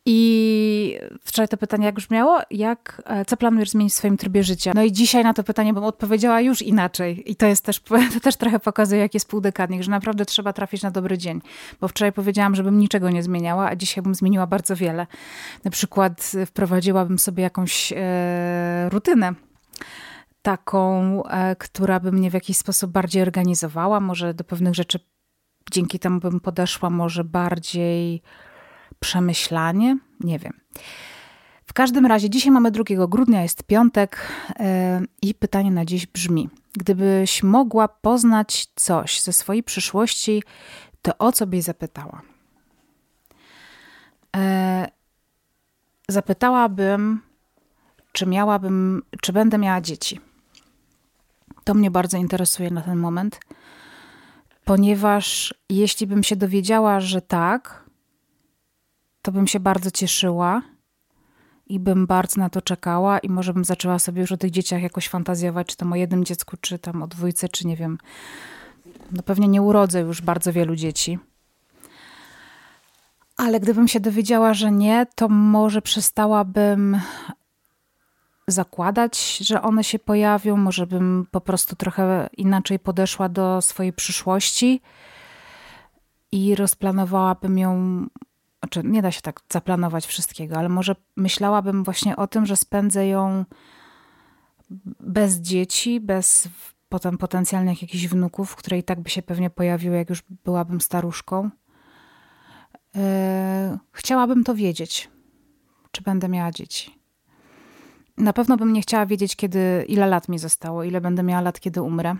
I 0.05 0.99
wczoraj 1.23 1.47
to 1.47 1.57
pytanie 1.57 1.85
jak 1.85 1.95
brzmiało? 1.95 2.39
Jak, 2.51 3.01
e, 3.05 3.25
co 3.25 3.37
planujesz 3.37 3.69
zmienić 3.69 3.93
w 3.93 3.95
swoim 3.95 4.17
trybie 4.17 4.43
życia? 4.43 4.71
No 4.75 4.83
i 4.83 4.91
dzisiaj 4.91 5.23
na 5.23 5.33
to 5.33 5.43
pytanie 5.43 5.73
bym 5.73 5.83
odpowiedziała 5.83 6.41
już 6.41 6.61
inaczej. 6.61 7.31
I 7.31 7.35
to 7.35 7.45
jest 7.45 7.65
też, 7.65 7.79
to 8.13 8.19
też 8.21 8.35
trochę 8.35 8.59
pokazuje, 8.59 9.01
jak 9.01 9.13
jest 9.13 9.27
półdekadnik, 9.27 9.81
że 9.81 9.91
naprawdę 9.91 10.25
trzeba 10.25 10.53
trafić 10.53 10.83
na 10.83 10.91
dobry 10.91 11.17
dzień. 11.17 11.41
Bo 11.81 11.87
wczoraj 11.87 12.11
powiedziałam, 12.11 12.55
żebym 12.55 12.79
niczego 12.79 13.09
nie 13.09 13.23
zmieniała, 13.23 13.67
a 13.67 13.75
dzisiaj 13.75 14.03
bym 14.03 14.15
zmieniła 14.15 14.47
bardzo 14.47 14.75
wiele. 14.75 15.07
Na 15.63 15.71
przykład 15.71 16.31
wprowadziłabym 16.45 17.19
sobie 17.19 17.43
jakąś 17.43 17.93
e, 17.95 18.89
rutynę 18.89 19.33
taką, 20.41 21.23
e, 21.23 21.55
która 21.55 21.99
by 21.99 22.11
mnie 22.11 22.31
w 22.31 22.33
jakiś 22.33 22.57
sposób 22.57 22.91
bardziej 22.91 23.21
organizowała. 23.21 23.99
Może 23.99 24.33
do 24.33 24.43
pewnych 24.43 24.75
rzeczy 24.75 24.99
dzięki 25.71 25.99
temu 25.99 26.19
bym 26.19 26.39
podeszła 26.39 26.89
może 26.89 27.23
bardziej 27.23 28.21
przemyślanie, 29.01 29.97
nie 30.19 30.39
wiem. 30.39 30.53
W 31.65 31.73
każdym 31.73 32.05
razie, 32.05 32.29
dzisiaj 32.29 32.51
mamy 32.51 32.71
2 32.71 32.83
grudnia, 33.07 33.41
jest 33.41 33.63
piątek 33.63 34.31
yy, 34.49 34.65
i 35.21 35.33
pytanie 35.33 35.71
na 35.71 35.85
dziś 35.85 36.05
brzmi: 36.05 36.49
Gdybyś 36.73 37.43
mogła 37.43 37.87
poznać 37.87 38.67
coś 38.75 39.21
ze 39.21 39.33
swojej 39.33 39.63
przyszłości, 39.63 40.43
to 41.01 41.17
o 41.17 41.31
co 41.31 41.47
byś 41.47 41.63
zapytała? 41.63 42.21
Yy, 44.35 44.41
zapytałabym, 46.07 47.21
czy 48.11 48.25
miałabym, 48.25 49.01
czy 49.21 49.33
będę 49.33 49.57
miała 49.57 49.81
dzieci. 49.81 50.19
To 51.63 51.73
mnie 51.73 51.91
bardzo 51.91 52.17
interesuje 52.17 52.71
na 52.71 52.81
ten 52.81 52.97
moment, 52.97 53.39
ponieważ 54.65 55.53
jeśli 55.69 56.07
bym 56.07 56.23
się 56.23 56.35
dowiedziała, 56.35 56.99
że 56.99 57.21
tak, 57.21 57.83
to 59.21 59.31
bym 59.31 59.47
się 59.47 59.59
bardzo 59.59 59.91
cieszyła 59.91 60.61
i 61.67 61.79
bym 61.79 62.07
bardzo 62.07 62.39
na 62.41 62.49
to 62.49 62.61
czekała 62.61 63.19
i 63.19 63.29
może 63.29 63.53
bym 63.53 63.65
zaczęła 63.65 63.99
sobie 63.99 64.21
już 64.21 64.31
o 64.31 64.37
tych 64.37 64.51
dzieciach 64.51 64.81
jakoś 64.81 65.07
fantazjować, 65.07 65.67
czy 65.67 65.77
tam 65.77 65.93
o 65.93 65.95
jednym 65.95 66.25
dziecku, 66.25 66.57
czy 66.61 66.79
tam 66.79 67.03
o 67.03 67.07
dwójce, 67.07 67.49
czy 67.49 67.67
nie 67.67 67.75
wiem, 67.75 67.97
No 69.11 69.23
pewnie 69.23 69.47
nie 69.47 69.61
urodzę 69.61 69.99
już 69.99 70.21
bardzo 70.21 70.53
wielu 70.53 70.75
dzieci. 70.75 71.19
Ale 73.37 73.59
gdybym 73.59 73.87
się 73.87 73.99
dowiedziała, 73.99 74.53
że 74.53 74.71
nie, 74.71 75.05
to 75.15 75.29
może 75.29 75.81
przestałabym 75.81 77.01
zakładać, 78.47 79.37
że 79.37 79.61
one 79.61 79.83
się 79.83 79.99
pojawią, 79.99 80.57
może 80.57 80.87
bym 80.87 81.27
po 81.31 81.41
prostu 81.41 81.75
trochę 81.75 82.29
inaczej 82.37 82.79
podeszła 82.79 83.29
do 83.29 83.61
swojej 83.61 83.93
przyszłości 83.93 84.81
i 86.31 86.55
rozplanowałabym 86.55 87.57
ją. 87.57 88.05
Znaczy, 88.63 88.81
nie 88.83 89.01
da 89.01 89.11
się 89.11 89.21
tak 89.21 89.41
zaplanować 89.51 90.05
wszystkiego, 90.05 90.57
ale 90.57 90.69
może 90.69 90.95
myślałabym 91.17 91.83
właśnie 91.83 92.15
o 92.15 92.27
tym, 92.27 92.45
że 92.45 92.55
spędzę 92.55 93.07
ją 93.07 93.45
bez 94.99 95.35
dzieci, 95.35 95.99
bez 95.99 96.49
potem 96.89 97.17
potencjalnych 97.17 97.81
jakichś 97.81 98.07
wnuków, 98.07 98.55
które 98.55 98.77
i 98.77 98.83
tak 98.83 98.99
by 98.99 99.09
się 99.09 99.21
pewnie 99.21 99.49
pojawiły, 99.49 99.97
jak 99.97 100.09
już 100.09 100.23
byłabym 100.43 100.81
staruszką. 100.81 101.49
Yy, 102.95 103.01
chciałabym 103.91 104.43
to 104.43 104.55
wiedzieć, 104.55 105.09
czy 105.91 106.01
będę 106.01 106.29
miała 106.29 106.51
dzieci. 106.51 106.99
Na 108.17 108.33
pewno 108.33 108.57
bym 108.57 108.73
nie 108.73 108.81
chciała 108.81 109.05
wiedzieć, 109.05 109.35
kiedy, 109.35 109.85
ile 109.87 110.07
lat 110.07 110.29
mi 110.29 110.39
zostało, 110.39 110.83
ile 110.83 111.01
będę 111.01 111.23
miała 111.23 111.41
lat, 111.41 111.59
kiedy 111.59 111.81
umrę. 111.81 112.15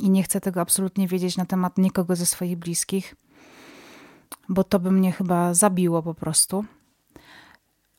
I 0.00 0.10
nie 0.10 0.22
chcę 0.22 0.40
tego 0.40 0.60
absolutnie 0.60 1.08
wiedzieć 1.08 1.36
na 1.36 1.46
temat 1.46 1.78
nikogo 1.78 2.16
ze 2.16 2.26
swoich 2.26 2.56
bliskich, 2.56 3.14
bo 4.48 4.64
to 4.64 4.78
by 4.78 4.90
mnie 4.90 5.12
chyba 5.12 5.54
zabiło 5.54 6.02
po 6.02 6.14
prostu. 6.14 6.64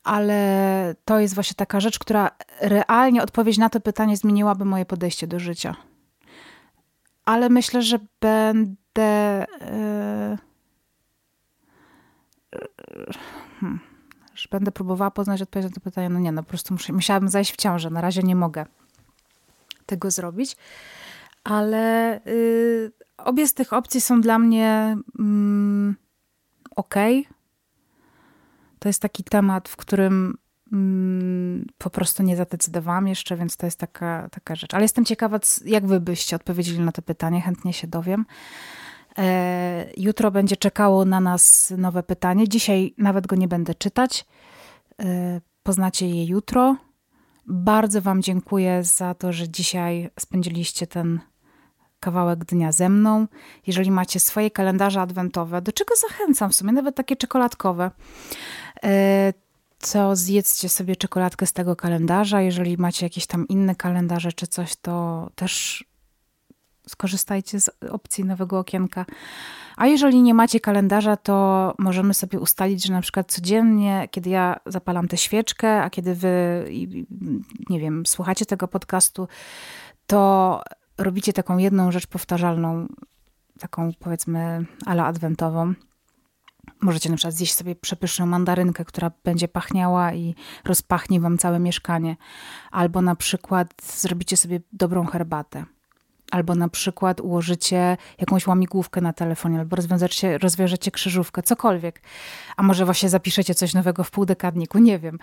Ale 0.04 0.94
to 1.04 1.18
jest 1.18 1.34
właśnie 1.34 1.54
taka 1.54 1.80
rzecz, 1.80 1.98
która 1.98 2.30
realnie 2.60 3.22
odpowiedź 3.22 3.58
na 3.58 3.70
to 3.70 3.80
pytanie 3.80 4.16
zmieniłaby 4.16 4.64
moje 4.64 4.84
podejście 4.86 5.26
do 5.26 5.38
życia. 5.38 5.76
Ale 7.24 7.48
myślę, 7.48 7.82
że 7.82 7.98
będę. 8.20 9.46
Yy... 9.60 10.36
Hmm 13.60 13.80
że 14.36 14.48
będę 14.50 14.72
próbowała 14.72 15.10
poznać 15.10 15.42
odpowiedź 15.42 15.68
na 15.68 15.74
to 15.74 15.80
pytanie. 15.80 16.08
No 16.08 16.18
nie, 16.18 16.32
no 16.32 16.42
po 16.42 16.48
prostu 16.48 16.74
muszę, 16.74 16.92
musiałabym 16.92 17.28
zajść 17.28 17.52
w 17.52 17.56
ciążę. 17.56 17.90
Na 17.90 18.00
razie 18.00 18.22
nie 18.22 18.36
mogę 18.36 18.66
tego 19.86 20.10
zrobić. 20.10 20.56
Ale 21.44 22.20
y, 22.26 22.92
obie 23.18 23.48
z 23.48 23.54
tych 23.54 23.72
opcji 23.72 24.00
są 24.00 24.20
dla 24.20 24.38
mnie 24.38 24.96
mm, 25.18 25.96
ok. 26.76 26.94
To 28.78 28.88
jest 28.88 29.02
taki 29.02 29.24
temat, 29.24 29.68
w 29.68 29.76
którym 29.76 30.38
mm, 30.72 31.66
po 31.78 31.90
prostu 31.90 32.22
nie 32.22 32.36
zadecydowałam 32.36 33.08
jeszcze, 33.08 33.36
więc 33.36 33.56
to 33.56 33.66
jest 33.66 33.78
taka, 33.78 34.28
taka 34.28 34.54
rzecz. 34.54 34.74
Ale 34.74 34.84
jestem 34.84 35.04
ciekawa, 35.04 35.38
jak 35.64 35.86
wy 35.86 36.00
byście 36.00 36.36
odpowiedzieli 36.36 36.80
na 36.80 36.92
to 36.92 37.02
pytanie. 37.02 37.40
Chętnie 37.40 37.72
się 37.72 37.86
dowiem. 37.86 38.26
E, 39.18 39.86
jutro 39.96 40.30
będzie 40.30 40.56
czekało 40.56 41.04
na 41.04 41.20
nas 41.20 41.74
nowe 41.76 42.02
pytanie. 42.02 42.48
Dzisiaj 42.48 42.94
nawet 42.98 43.26
go 43.26 43.36
nie 43.36 43.48
będę 43.48 43.74
czytać. 43.74 44.26
E, 45.02 45.40
poznacie 45.62 46.08
je 46.08 46.24
jutro. 46.24 46.76
Bardzo 47.46 48.02
Wam 48.02 48.22
dziękuję 48.22 48.84
za 48.84 49.14
to, 49.14 49.32
że 49.32 49.48
dzisiaj 49.48 50.10
spędziliście 50.20 50.86
ten 50.86 51.20
kawałek 52.00 52.44
dnia 52.44 52.72
ze 52.72 52.88
mną. 52.88 53.26
Jeżeli 53.66 53.90
macie 53.90 54.20
swoje 54.20 54.50
kalendarze 54.50 55.00
adwentowe, 55.00 55.62
do 55.62 55.72
czego 55.72 55.94
zachęcam 56.08 56.50
w 56.50 56.54
sumie, 56.54 56.72
nawet 56.72 56.96
takie 56.96 57.16
czekoladkowe, 57.16 57.90
e, 58.84 59.32
to 59.92 60.16
zjedzcie 60.16 60.68
sobie 60.68 60.96
czekoladkę 60.96 61.46
z 61.46 61.52
tego 61.52 61.76
kalendarza. 61.76 62.40
Jeżeli 62.40 62.76
macie 62.76 63.06
jakieś 63.06 63.26
tam 63.26 63.48
inne 63.48 63.74
kalendarze 63.74 64.32
czy 64.32 64.46
coś, 64.46 64.76
to 64.76 65.28
też 65.34 65.84
skorzystajcie 66.88 67.60
z 67.60 67.70
opcji 67.90 68.24
nowego 68.24 68.58
okienka. 68.58 69.06
A 69.76 69.86
jeżeli 69.86 70.22
nie 70.22 70.34
macie 70.34 70.60
kalendarza, 70.60 71.16
to 71.16 71.74
możemy 71.78 72.14
sobie 72.14 72.40
ustalić, 72.40 72.86
że 72.86 72.92
na 72.92 73.00
przykład 73.00 73.32
codziennie, 73.32 74.08
kiedy 74.10 74.30
ja 74.30 74.60
zapalam 74.66 75.08
tę 75.08 75.16
świeczkę, 75.16 75.82
a 75.82 75.90
kiedy 75.90 76.14
wy, 76.14 76.64
nie 77.70 77.80
wiem, 77.80 78.06
słuchacie 78.06 78.46
tego 78.46 78.68
podcastu, 78.68 79.28
to 80.06 80.62
robicie 80.98 81.32
taką 81.32 81.58
jedną 81.58 81.92
rzecz 81.92 82.06
powtarzalną, 82.06 82.86
taką 83.58 83.92
powiedzmy 83.98 84.66
ala 84.86 85.06
adwentową. 85.06 85.74
Możecie 86.80 87.10
na 87.10 87.16
przykład 87.16 87.34
zjeść 87.34 87.54
sobie 87.54 87.76
przepyszną 87.76 88.26
mandarynkę, 88.26 88.84
która 88.84 89.10
będzie 89.24 89.48
pachniała 89.48 90.12
i 90.12 90.34
rozpachnie 90.64 91.20
wam 91.20 91.38
całe 91.38 91.58
mieszkanie. 91.58 92.16
Albo 92.70 93.02
na 93.02 93.16
przykład 93.16 93.74
zrobicie 93.82 94.36
sobie 94.36 94.60
dobrą 94.72 95.06
herbatę 95.06 95.64
albo 96.30 96.54
na 96.54 96.68
przykład 96.68 97.20
ułożycie 97.20 97.96
jakąś 98.18 98.46
łamigłówkę 98.46 99.00
na 99.00 99.12
telefonie, 99.12 99.58
albo 99.58 99.76
rozwiążecie, 99.76 100.38
rozwiążecie 100.38 100.90
krzyżówkę, 100.90 101.42
cokolwiek. 101.42 102.02
A 102.56 102.62
może 102.62 102.84
właśnie 102.84 103.08
zapiszecie 103.08 103.54
coś 103.54 103.74
nowego 103.74 104.04
w 104.04 104.10
półdekadniku, 104.10 104.78
nie 104.78 104.98
wiem. 104.98 105.18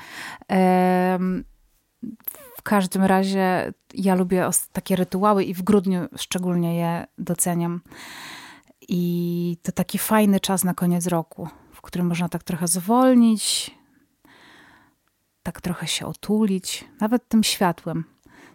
W 2.64 2.70
każdym 2.70 3.04
razie 3.04 3.74
ja 3.94 4.16
lubię 4.16 4.50
takie 4.72 4.96
rytuały 4.96 5.44
i 5.44 5.54
w 5.54 5.62
grudniu 5.62 6.08
szczególnie 6.18 6.78
je 6.78 7.08
doceniam. 7.18 7.82
I 8.88 9.58
to 9.64 9.72
taki 9.72 9.98
fajny 9.98 10.40
czas 10.40 10.64
na 10.64 10.74
koniec 10.74 11.08
roku, 11.08 11.48
w 11.74 11.82
którym 11.82 12.08
można 12.08 12.30
tak 12.30 12.44
trochę 12.44 12.68
zwolnić, 12.68 13.72
tak 15.44 15.62
trochę 15.62 15.88
się 15.88 16.06
otulić, 16.06 16.86
nawet 17.00 17.28
tym 17.28 17.44
światłem 17.44 18.04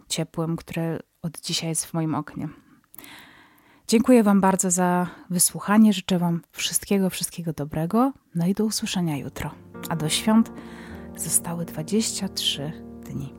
ciepłym, 0.09 0.57
które 0.57 0.99
od 1.23 1.40
dzisiaj 1.40 1.68
jest 1.68 1.87
w 1.87 1.94
moim 1.94 2.14
oknie. 2.14 2.49
Dziękuję 3.88 4.23
Wam 4.23 4.40
bardzo 4.40 4.71
za 4.71 5.07
wysłuchanie. 5.31 5.92
Życzę 5.92 6.18
Wam 6.18 6.42
wszystkiego, 6.53 7.11
wszystkiego 7.11 7.53
dobrego. 7.53 8.12
No 8.35 8.47
i 8.47 8.55
do 8.55 8.64
usłyszenia 8.64 9.16
jutro. 9.16 9.51
A 9.88 9.97
do 9.97 10.09
świąt 10.09 10.53
zostały 11.16 11.64
23 11.64 12.73
dni. 13.05 13.38